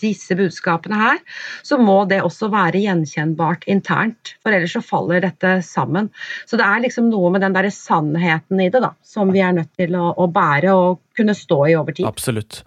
disse 0.00 0.36
budskapene 0.38 0.98
her, 1.00 1.20
så 1.66 1.78
må 1.80 2.02
det 2.10 2.20
også 2.24 2.50
være 2.52 2.82
gjenkjennbart 2.84 3.66
internt. 3.70 4.34
For 4.44 4.54
ellers 4.54 4.76
så 4.76 4.84
faller 4.84 5.24
dette 5.24 5.58
sammen. 5.66 6.10
Så 6.48 6.60
det 6.60 6.66
er 6.66 6.84
liksom 6.84 7.10
noe 7.12 7.32
med 7.34 7.44
den 7.44 7.56
derre 7.56 7.72
sannheten 7.74 8.60
i 8.60 8.70
det 8.72 8.82
da, 8.84 8.94
som 9.06 9.32
vi 9.34 9.42
er 9.44 9.56
nødt 9.56 9.72
til 9.80 9.96
å, 9.98 10.12
å 10.16 10.28
bære 10.30 10.76
og 10.76 10.98
kunne 11.20 11.36
stå 11.36 11.60
i 11.68 11.76
over 11.78 11.96
tid. 11.96 12.08
Absolutt. 12.08 12.62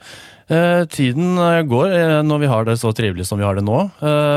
Eh, 0.52 0.84
tiden 0.92 1.38
eh, 1.40 1.62
går 1.64 1.94
eh, 1.96 2.18
når 2.26 2.42
vi 2.42 2.50
har 2.52 2.66
det 2.68 2.76
så 2.82 2.92
trivelig 2.96 3.26
som 3.30 3.40
vi 3.40 3.46
har 3.48 3.56
det 3.56 3.64
nå. 3.64 3.80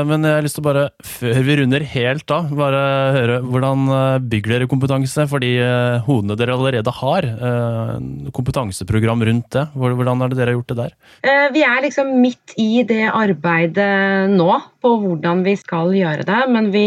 Men 0.07 0.23
jeg 0.23 0.37
har 0.37 0.45
lyst 0.45 0.57
til 0.57 0.63
å 0.63 0.67
bare, 0.69 0.85
før 1.03 1.41
vi 1.43 1.57
runder 1.59 1.83
helt 1.91 2.31
av, 2.33 2.51
bare 2.55 2.83
høre 3.15 3.37
hvordan 3.43 3.85
bygger 4.29 4.53
dere 4.53 4.69
kompetanse 4.71 5.25
for 5.29 5.43
de 5.43 5.51
hodene 6.07 6.37
dere 6.39 6.55
allerede 6.55 6.93
har? 6.99 7.27
Kompetanseprogram 8.35 9.25
rundt 9.27 9.49
det. 9.57 9.65
Hvordan 9.75 10.23
har 10.23 10.35
dere 10.35 10.55
gjort 10.55 10.71
det 10.71 10.79
der? 10.79 10.95
Vi 11.53 11.63
er 11.65 11.83
liksom 11.83 12.13
midt 12.23 12.55
i 12.61 12.83
det 12.87 13.03
arbeidet 13.09 14.31
nå, 14.33 14.49
på 14.87 14.93
hvordan 15.03 15.43
vi 15.45 15.55
skal 15.59 15.91
gjøre 15.95 16.25
det. 16.27 16.39
Men 16.53 16.71
vi, 16.71 16.85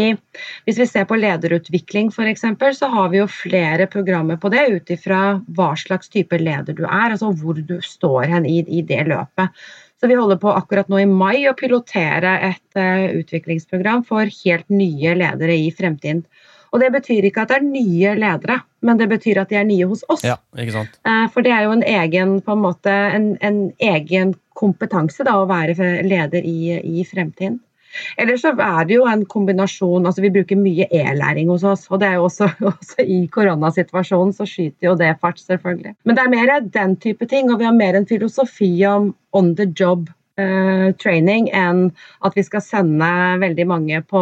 hvis 0.65 0.81
vi 0.81 0.89
ser 0.89 1.07
på 1.09 1.19
lederutvikling 1.19 2.09
f.eks., 2.09 2.47
så 2.79 2.89
har 2.95 3.13
vi 3.13 3.21
jo 3.21 3.29
flere 3.29 3.87
programmer 3.91 4.41
på 4.41 4.51
det 4.53 4.65
ut 4.73 4.91
ifra 4.95 5.21
hva 5.57 5.71
slags 5.77 6.09
type 6.09 6.37
leder 6.41 6.77
du 6.77 6.83
er, 6.87 7.13
altså 7.13 7.31
hvor 7.37 7.61
du 7.61 7.77
står 7.85 8.29
hen 8.33 8.49
i, 8.49 8.61
i 8.65 8.83
det 8.85 9.05
løpet. 9.11 9.53
Så 10.01 10.09
vi 10.09 10.17
holder 10.17 10.39
på 10.41 10.49
akkurat 10.49 10.87
nå 10.89 10.97
i 10.97 11.09
mai 11.09 11.43
å 11.45 11.53
pilotere 11.53 12.33
et 12.47 12.79
uh, 12.79 13.11
utviklingsprogram 13.19 14.01
for 14.07 14.25
helt 14.41 14.65
nye 14.73 15.13
ledere 15.13 15.59
i 15.61 15.69
fremtiden. 15.77 16.23
Og 16.71 16.81
det 16.81 16.87
betyr 16.95 17.27
ikke 17.27 17.43
at 17.43 17.51
det 17.51 17.59
er 17.59 17.67
nye 17.67 18.13
ledere, 18.17 18.61
men 18.81 18.97
det 18.97 19.11
betyr 19.11 19.43
at 19.43 19.51
de 19.51 19.59
er 19.59 19.67
nye 19.67 19.85
hos 19.91 20.01
oss. 20.09 20.23
Ja, 20.25 20.39
ikke 20.57 20.73
sant? 20.73 20.97
Uh, 21.05 21.27
for 21.29 21.45
det 21.45 21.53
er 21.53 21.67
jo 21.67 21.75
en 21.75 21.85
egen, 21.85 22.39
på 22.41 22.55
en 22.55 22.63
måte, 22.63 22.95
en, 23.13 23.35
en 23.45 23.67
egen 23.77 24.33
kompetanse 24.57 25.27
da, 25.27 25.37
å 25.37 25.49
være 25.49 26.01
leder 26.07 26.47
i, 26.49 26.79
i 26.81 27.05
fremtiden. 27.05 27.61
Eller 28.17 28.39
så 28.39 28.53
er 28.55 28.87
det 28.87 28.95
jo 28.97 29.07
en 29.09 29.25
kombinasjon 29.25 30.05
altså 30.05 30.23
Vi 30.23 30.33
bruker 30.33 30.59
mye 30.59 30.87
e-læring 30.91 31.51
hos 31.51 31.65
oss, 31.67 31.87
og 31.89 32.01
det 32.01 32.09
er 32.09 32.19
jo 32.19 32.29
også, 32.29 32.49
også, 32.71 33.03
i 33.03 33.25
koronasituasjonen 33.31 34.33
så 34.37 34.47
skyter 34.47 34.91
jo 34.91 34.95
det 34.99 35.13
fart, 35.21 35.39
selvfølgelig. 35.39 35.95
Men 36.05 36.17
det 36.17 36.23
er 36.23 36.33
mer 36.33 36.55
den 36.73 36.97
type 37.01 37.27
ting, 37.27 37.51
og 37.51 37.59
vi 37.59 37.69
har 37.69 37.75
mer 37.75 37.97
en 37.99 38.07
filosofi 38.07 38.73
om 38.85 39.13
on 39.33 39.55
the 39.55 39.69
job 39.79 40.09
Uh, 40.39 40.93
training 40.95 41.49
enn 41.51 41.89
at 42.23 42.37
vi 42.37 42.41
skal 42.47 42.61
sende 42.63 43.07
veldig 43.41 43.65
mange 43.67 43.97
på, 44.07 44.21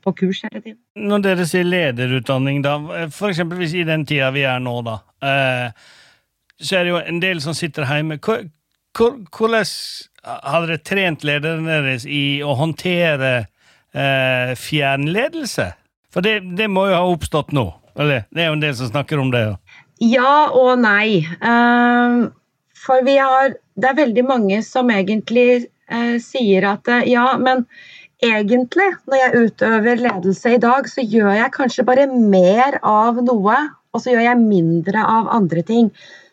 på, 0.00 0.12
kurs 0.16 0.40
hele 0.46 0.62
tiden. 0.62 0.78
Når 0.96 1.20
dere 1.26 1.44
sier 1.46 1.68
lederutdanning, 1.68 2.62
da, 2.64 2.78
f.eks. 3.04 3.42
i 3.76 3.84
den 3.86 4.06
tida 4.08 4.30
vi 4.32 4.46
er 4.48 4.62
nå, 4.64 4.72
da, 4.86 4.96
uh, 5.22 5.68
så 6.56 6.78
er 6.78 6.88
det 6.88 6.94
jo 6.94 7.02
en 7.04 7.20
del 7.22 7.44
som 7.44 7.54
sitter 7.54 7.84
hjemme. 7.84 8.16
Hvordan 8.96 9.68
har 10.22 10.66
dere 10.66 10.78
trent 10.82 11.24
lederne 11.26 11.80
deres 11.82 12.06
i 12.06 12.42
å 12.44 12.54
håndtere 12.58 13.32
eh, 13.92 14.52
fjernledelse? 14.58 15.72
For 16.12 16.24
det, 16.24 16.40
det, 16.58 16.68
må 16.70 16.86
jo 16.90 16.98
ha 16.98 17.06
oppstått 17.08 17.54
nå? 17.56 17.66
Eller 17.98 18.26
det 18.30 18.44
er 18.44 18.50
jo 18.50 18.58
en 18.58 18.64
del 18.64 18.76
som 18.76 18.90
snakker 18.92 19.20
om 19.20 19.32
det? 19.32 19.46
Ja 20.02 20.50
og 20.52 20.76
nei. 20.82 21.24
Uh, 21.42 22.30
for 22.82 23.04
vi 23.06 23.16
har 23.20 23.54
Det 23.72 23.88
er 23.88 24.00
veldig 24.02 24.24
mange 24.28 24.58
som 24.66 24.90
egentlig 24.92 25.64
uh, 25.88 26.18
sier 26.20 26.66
at 26.68 26.88
uh, 26.92 27.00
ja, 27.08 27.38
men 27.40 27.64
egentlig, 28.22 28.90
når 29.08 29.22
jeg 29.22 29.46
utøver 29.46 30.02
ledelse 30.02 30.52
i 30.54 30.60
dag, 30.60 30.88
så 30.88 31.00
gjør 31.00 31.32
jeg 31.38 31.54
kanskje 31.56 31.86
bare 31.88 32.04
mer 32.12 32.76
av 32.84 33.22
noe, 33.24 33.56
og 33.92 34.02
så 34.02 34.12
gjør 34.12 34.26
jeg 34.28 34.42
mindre 34.44 35.06
av 35.08 35.30
andre 35.32 35.64
ting. 35.66 35.88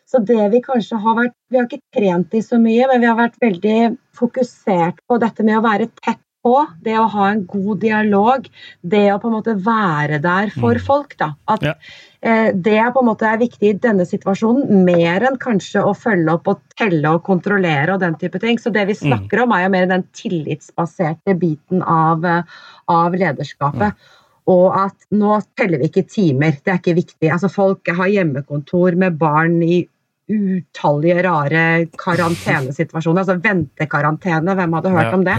Så 0.09 0.21
det 0.25 0.47
vi 0.53 0.61
kanskje 0.65 0.97
har 1.03 1.17
vært 1.19 1.35
Vi 1.49 1.59
har 1.59 1.67
ikke 1.67 1.97
trent 1.99 2.33
i 2.33 2.41
så 2.45 2.57
mye, 2.61 2.87
men 2.89 3.03
vi 3.03 3.09
har 3.09 3.19
vært 3.19 3.37
veldig 3.41 3.77
fokusert 4.17 4.99
på 5.07 5.19
dette 5.21 5.45
med 5.45 5.59
å 5.59 5.65
være 5.65 5.89
tett 6.01 6.21
på. 6.45 6.53
Det 6.85 6.95
å 6.97 7.07
ha 7.11 7.29
en 7.33 7.41
god 7.49 7.81
dialog. 7.83 8.45
Det 8.81 9.05
å 9.13 9.17
på 9.21 9.29
en 9.29 9.35
måte 9.37 9.55
være 9.65 10.21
der 10.23 10.53
for 10.55 10.77
mm. 10.77 10.85
folk. 10.85 11.15
da. 11.19 11.33
At 11.51 11.65
ja. 11.65 11.73
eh, 12.21 12.51
Det 12.55 12.77
på 12.93 13.03
en 13.03 13.09
måte 13.09 13.27
er 13.27 13.41
viktig 13.41 13.71
i 13.73 13.79
denne 13.81 14.05
situasjonen, 14.07 14.85
mer 14.87 15.25
enn 15.29 15.39
kanskje 15.41 15.83
å 15.83 15.95
følge 15.97 16.37
opp 16.37 16.47
og 16.53 16.61
telle 16.79 17.15
og 17.17 17.25
kontrollere 17.27 17.95
og 17.95 18.05
den 18.05 18.17
type 18.21 18.41
ting. 18.41 18.61
Så 18.61 18.73
det 18.73 18.87
vi 18.89 18.97
mm. 18.97 19.01
snakker 19.03 19.43
om, 19.43 19.53
er 19.53 19.67
jo 19.67 19.73
mer 19.75 19.89
den 19.91 20.07
tillitsbaserte 20.17 21.37
biten 21.41 21.83
av, 21.83 22.25
eh, 22.25 22.63
av 22.93 23.19
lederskapet. 23.19 23.93
Mm. 23.93 24.15
Og 24.49 24.67
at 24.73 25.11
nå 25.13 25.37
teller 25.59 25.81
vi 25.81 25.91
ikke 25.91 26.07
timer, 26.09 26.55
det 26.65 26.73
er 26.73 26.81
ikke 26.81 26.97
viktig. 26.97 27.29
Altså 27.29 27.51
Folk 27.53 27.89
har 27.93 28.09
hjemmekontor 28.09 28.97
med 28.97 29.19
barn 29.21 29.59
i 29.61 29.83
utallige 30.29 31.23
rare 31.25 31.63
karantenesituasjoner. 31.97 33.23
Altså 33.23 33.35
ventekarantene, 33.41 34.55
hvem 34.57 34.75
hadde 34.77 34.93
hørt 34.93 35.17
om 35.17 35.25
det? 35.27 35.37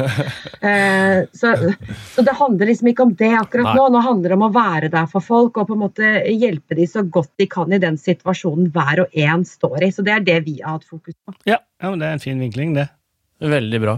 Eh, 0.61 1.23
så, 1.33 1.55
så, 2.13 2.23
det 2.27 2.35
handler 2.37 2.69
liksom 2.69 2.91
ikke 2.91 3.05
om 3.07 3.13
det 3.17 3.31
akkurat 3.39 3.71
Nei. 3.71 3.77
nå. 3.79 3.87
Nå 3.95 4.03
handler 4.05 4.33
det 4.33 4.37
om 4.37 4.45
å 4.45 4.51
være 4.53 4.91
der 4.93 5.07
for 5.09 5.25
folk 5.25 5.57
og 5.57 5.71
på 5.71 5.77
en 5.77 5.81
måte 5.81 6.11
hjelpe 6.29 6.77
dem 6.77 6.91
så 6.91 7.05
godt 7.09 7.31
de 7.41 7.47
kan 7.49 7.73
i 7.73 7.81
den 7.81 7.97
situasjonen 8.01 8.69
hver 8.75 9.07
og 9.07 9.17
en 9.25 9.47
står 9.49 9.87
i. 9.87 9.91
Så 9.95 10.05
det 10.05 10.13
er 10.19 10.27
det 10.27 10.39
vi 10.45 10.59
har 10.61 10.77
hatt 10.77 10.85
fokus 10.85 11.17
på. 11.17 11.35
Ja, 11.49 11.63
ja 11.81 11.93
men 11.93 12.03
det 12.03 12.11
er 12.11 12.19
en 12.19 12.23
fin 12.23 12.43
vinkling, 12.43 12.75
det. 12.77 12.91
Veldig 13.41 13.81
bra. 13.81 13.97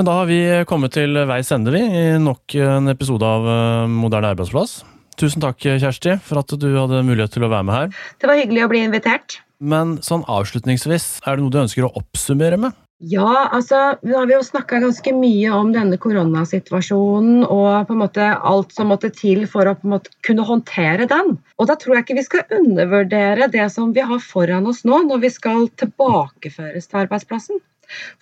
Men 0.00 0.08
da 0.08 0.16
har 0.22 0.30
vi 0.30 0.40
kommet 0.68 0.96
til 0.96 1.20
veis 1.28 1.52
ende, 1.52 1.74
vi, 1.74 1.84
i 1.84 2.04
nok 2.22 2.56
en 2.64 2.88
episode 2.94 3.28
av 3.28 3.52
eh, 3.52 3.92
Moderne 3.92 4.32
arbeidsplass. 4.32 4.78
Tusen 5.20 5.42
takk, 5.44 5.60
Kjersti, 5.60 6.16
for 6.24 6.40
at 6.40 6.52
du 6.56 6.70
hadde 6.72 7.04
mulighet 7.04 7.34
til 7.36 7.44
å 7.44 7.50
være 7.52 7.66
med 7.68 7.76
her. 7.76 8.04
Det 8.20 8.30
var 8.30 8.40
hyggelig 8.40 8.64
å 8.64 8.70
bli 8.72 8.80
invitert. 8.86 9.42
Men 9.62 9.98
sånn 10.02 10.24
avslutningsvis, 10.26 11.20
er 11.22 11.36
det 11.38 11.44
noe 11.44 11.54
du 11.54 11.60
ønsker 11.62 11.86
å 11.86 11.92
oppsummere 12.00 12.58
med? 12.58 12.74
Ja, 13.02 13.48
altså, 13.50 13.78
nå 14.06 14.14
har 14.14 14.28
vi 14.30 14.34
jo 14.36 14.44
snakka 14.46 14.78
ganske 14.82 15.10
mye 15.16 15.50
om 15.56 15.72
denne 15.74 15.96
koronasituasjonen 15.98 17.40
og 17.42 17.88
på 17.88 17.96
en 17.96 18.00
måte 18.04 18.28
alt 18.30 18.74
som 18.76 18.92
måtte 18.92 19.10
til 19.14 19.42
for 19.50 19.66
å 19.66 19.74
på 19.74 19.88
en 19.88 19.94
måte 19.96 20.12
kunne 20.26 20.46
håndtere 20.46 21.08
den. 21.10 21.34
Og 21.58 21.66
da 21.70 21.74
tror 21.78 21.96
jeg 21.96 22.06
ikke 22.06 22.18
vi 22.20 22.24
skal 22.28 22.56
undervurdere 22.60 23.50
det 23.50 23.66
som 23.74 23.90
vi 23.96 24.06
har 24.06 24.22
foran 24.22 24.70
oss 24.70 24.84
nå, 24.86 25.00
når 25.08 25.24
vi 25.26 25.32
skal 25.34 25.66
tilbakeføres 25.82 26.86
til 26.86 27.02
arbeidsplassen. 27.02 27.62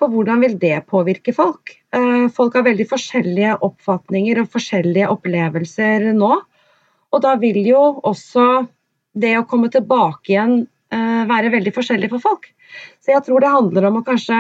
For 0.01 0.09
hvordan 0.13 0.41
vil 0.47 0.57
det 0.61 0.79
påvirke 0.89 1.37
folk? 1.37 1.77
Eh, 1.93 2.27
folk 2.33 2.57
har 2.57 2.65
veldig 2.71 2.89
forskjellige 2.89 3.61
oppfatninger 3.69 4.41
og 4.41 4.53
forskjellige 4.57 5.13
opplevelser 5.13 6.09
nå. 6.17 6.35
Og 7.13 7.25
da 7.25 7.37
vil 7.43 7.61
jo 7.69 7.85
også 8.01 8.65
det 9.13 9.37
å 9.37 9.47
komme 9.51 9.69
tilbake 9.69 10.33
igjen 10.33 10.61
være 10.91 11.53
veldig 11.55 11.73
forskjellig 11.77 12.09
for 12.11 12.23
folk. 12.25 12.49
Så 12.99 13.13
jeg 13.15 13.23
tror 13.27 13.45
det 13.45 13.53
handler 13.53 13.87
om 13.89 14.01
å 14.01 14.05
kanskje 14.07 14.39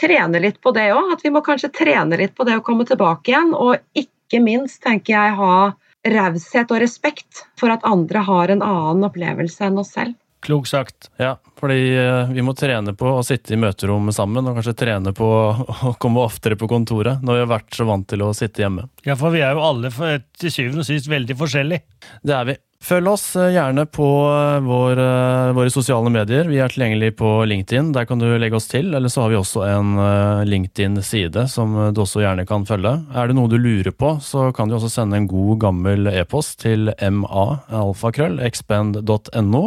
trene 0.00 0.40
litt 0.42 0.60
på 0.60 0.72
det 0.76 0.90
òg. 0.94 1.14
At 1.14 1.24
vi 1.24 1.32
må 1.34 1.42
kanskje 1.44 1.72
trene 1.74 2.18
litt 2.20 2.34
på 2.36 2.46
det 2.48 2.58
å 2.58 2.64
komme 2.66 2.86
tilbake 2.88 3.32
igjen. 3.32 3.54
Og 3.56 3.78
ikke 3.98 4.42
minst, 4.44 4.82
tenker 4.84 5.16
jeg, 5.16 5.38
ha 5.38 5.56
raushet 6.04 6.72
og 6.74 6.82
respekt 6.82 7.46
for 7.60 7.72
at 7.72 7.86
andre 7.88 8.24
har 8.26 8.52
en 8.52 8.64
annen 8.64 9.08
opplevelse 9.08 9.64
enn 9.68 9.80
oss 9.80 9.94
selv. 9.96 10.18
Klok 10.44 10.66
sagt. 10.68 11.08
Ja, 11.16 11.38
fordi 11.56 11.94
eh, 11.96 12.32
vi 12.36 12.42
må 12.44 12.52
trene 12.52 12.92
på 12.92 13.08
å 13.16 13.22
sitte 13.24 13.54
i 13.54 13.60
møterom 13.60 14.10
sammen, 14.12 14.44
og 14.44 14.58
kanskje 14.58 14.74
trene 14.76 15.14
på 15.16 15.28
å 15.88 15.94
komme 16.00 16.20
oftere 16.20 16.58
på 16.60 16.68
kontoret 16.68 17.24
når 17.24 17.38
vi 17.38 17.44
har 17.46 17.52
vært 17.54 17.78
så 17.78 17.86
vant 17.88 18.04
til 18.10 18.26
å 18.26 18.34
sitte 18.36 18.60
hjemme. 18.60 18.84
Ja, 19.08 19.16
for 19.16 19.32
vi 19.32 19.40
er 19.40 19.56
jo 19.56 19.64
alle 19.64 19.88
til 20.36 20.52
syvende 20.52 20.84
og 20.84 20.90
sist 20.90 21.08
veldig 21.08 21.38
forskjellige. 21.40 22.10
Det 22.20 22.36
er 22.36 22.50
vi. 22.50 22.58
Følg 22.84 23.08
oss 23.08 23.30
eh, 23.40 23.54
gjerne 23.54 23.86
på 23.88 24.04
eh, 24.28 24.58
vår, 24.60 24.98
eh, 25.00 25.52
våre 25.56 25.70
sosiale 25.72 26.10
medier. 26.12 26.44
Vi 26.50 26.58
er 26.60 26.68
tilgjengelig 26.68 27.14
på 27.16 27.44
LinkedIn. 27.48 27.94
Der 27.96 28.04
kan 28.04 28.20
du 28.20 28.26
legge 28.36 28.56
oss 28.58 28.68
til. 28.68 28.92
Eller 28.92 29.08
så 29.08 29.22
har 29.24 29.32
vi 29.32 29.38
også 29.38 29.62
en 29.64 29.96
LinkedIn-side 30.44 31.48
som 31.48 31.94
du 31.96 32.00
også 32.02 32.20
gjerne 32.20 32.44
kan 32.48 32.66
følge. 32.68 33.04
Er 33.16 33.28
det 33.30 33.36
noe 33.38 33.48
du 33.48 33.56
lurer 33.56 33.92
på, 33.96 34.20
så 34.24 34.52
kan 34.56 34.68
du 34.68 34.74
også 34.76 34.90
sende 34.92 35.16
en 35.16 35.28
god, 35.30 35.58
gammel 35.64 36.06
e-post 36.12 36.60
til 36.64 36.90
ma.alfakrøll.expend.no. 36.92 39.62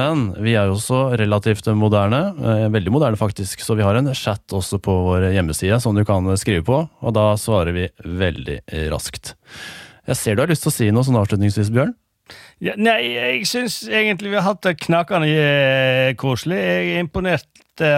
Men 0.00 0.34
vi 0.40 0.52
er 0.56 0.64
jo 0.70 0.74
også 0.78 1.00
relativt 1.20 1.66
moderne. 1.76 2.32
Veldig 2.72 2.92
moderne, 2.94 3.16
faktisk. 3.20 3.60
Så 3.66 3.74
vi 3.76 3.84
har 3.84 3.94
en 4.00 4.14
chat 4.16 4.52
også 4.56 4.78
på 4.80 4.92
vår 5.10 5.22
hjemmeside 5.36 5.76
som 5.84 5.92
du 5.96 6.04
kan 6.08 6.36
skrive 6.40 6.64
på, 6.64 6.76
og 6.88 7.10
da 7.16 7.36
svarer 7.40 7.72
vi 7.76 7.84
veldig 8.24 8.58
raskt. 8.94 9.24
Jeg 10.06 10.16
ser 10.16 10.34
du 10.36 10.40
har 10.44 10.50
lyst 10.52 10.62
til 10.64 10.72
å 10.72 10.78
si 10.78 10.86
noe 10.94 11.04
sånn 11.04 11.20
avslutningsvis, 11.20 11.70
Bjørn? 11.74 11.94
Ja, 12.62 12.72
nei, 12.80 13.00
jeg 13.12 13.46
syns 13.48 13.82
egentlig 13.84 14.32
vi 14.32 14.38
har 14.38 14.46
hatt 14.48 14.64
det 14.64 14.78
knakende 14.80 15.28
eh, 15.28 16.14
koselig. 16.18 16.56
Jeg 16.56 16.94
er 16.94 17.02
imponert 17.04 17.82
eh, 17.84 17.96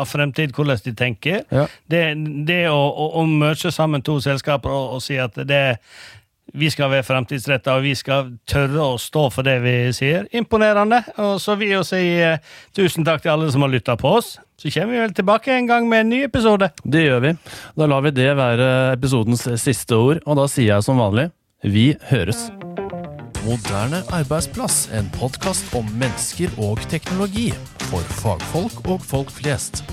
av 0.00 0.08
fremtid, 0.10 0.52
hvordan 0.54 0.82
de 0.84 0.92
tenker. 0.98 1.40
Ja. 1.48 1.64
Det, 1.90 2.02
det, 2.46 2.60
å, 2.68 2.76
å, 2.76 3.08
å 3.22 3.24
møte 3.28 3.72
sammen 3.74 4.04
to 4.04 4.18
selskaper 4.24 4.74
og, 4.74 4.98
og, 4.98 5.04
si 5.04 5.18
at 5.20 5.40
det 5.48 5.64
vi 6.54 6.68
skal 6.70 6.90
være 6.92 7.06
fremtidsretta, 7.06 7.74
og 7.74 7.86
vi 7.86 7.94
skal 7.98 8.28
tørre 8.46 8.92
å 8.92 8.98
stå 9.00 9.24
for 9.32 9.46
det 9.46 9.56
vi 9.64 9.74
sier. 9.96 10.28
Imponerende. 10.36 11.00
Og 11.24 11.40
så 11.42 11.56
vil 11.58 11.72
jeg 11.72 11.88
si 11.88 12.02
uh, 12.22 12.36
tusen 12.76 13.06
takk 13.06 13.24
til 13.24 13.32
alle 13.32 13.48
som 13.50 13.64
har 13.64 13.72
lytta 13.72 13.96
på 13.98 14.12
oss. 14.20 14.36
Så 14.60 14.70
kommer 14.70 14.94
vi 14.94 15.02
vel 15.02 15.16
tilbake 15.16 15.56
en 15.56 15.66
gang 15.66 15.88
med 15.90 16.04
en 16.04 16.12
ny 16.14 16.20
episode. 16.28 16.70
Det 16.84 17.02
gjør 17.08 17.24
vi. 17.24 17.34
Da 17.74 17.88
lar 17.90 18.04
vi 18.06 18.14
det 18.14 18.30
være 18.38 18.68
episodens 18.92 19.48
siste 19.64 19.98
ord, 19.98 20.22
og 20.22 20.38
da 20.38 20.46
sier 20.52 20.76
jeg 20.76 20.86
som 20.86 21.02
vanlig 21.02 21.32
vi 21.64 21.94
høres. 22.12 22.46
Moderne 23.44 23.98
arbeidsplass, 24.08 24.88
en 24.88 25.10
podkast 25.12 25.74
om 25.76 25.84
mennesker 26.00 26.54
og 26.64 26.80
teknologi. 26.88 27.50
For 27.90 28.14
fagfolk 28.22 28.88
og 28.88 29.04
folk 29.04 29.34
flest. 29.36 29.84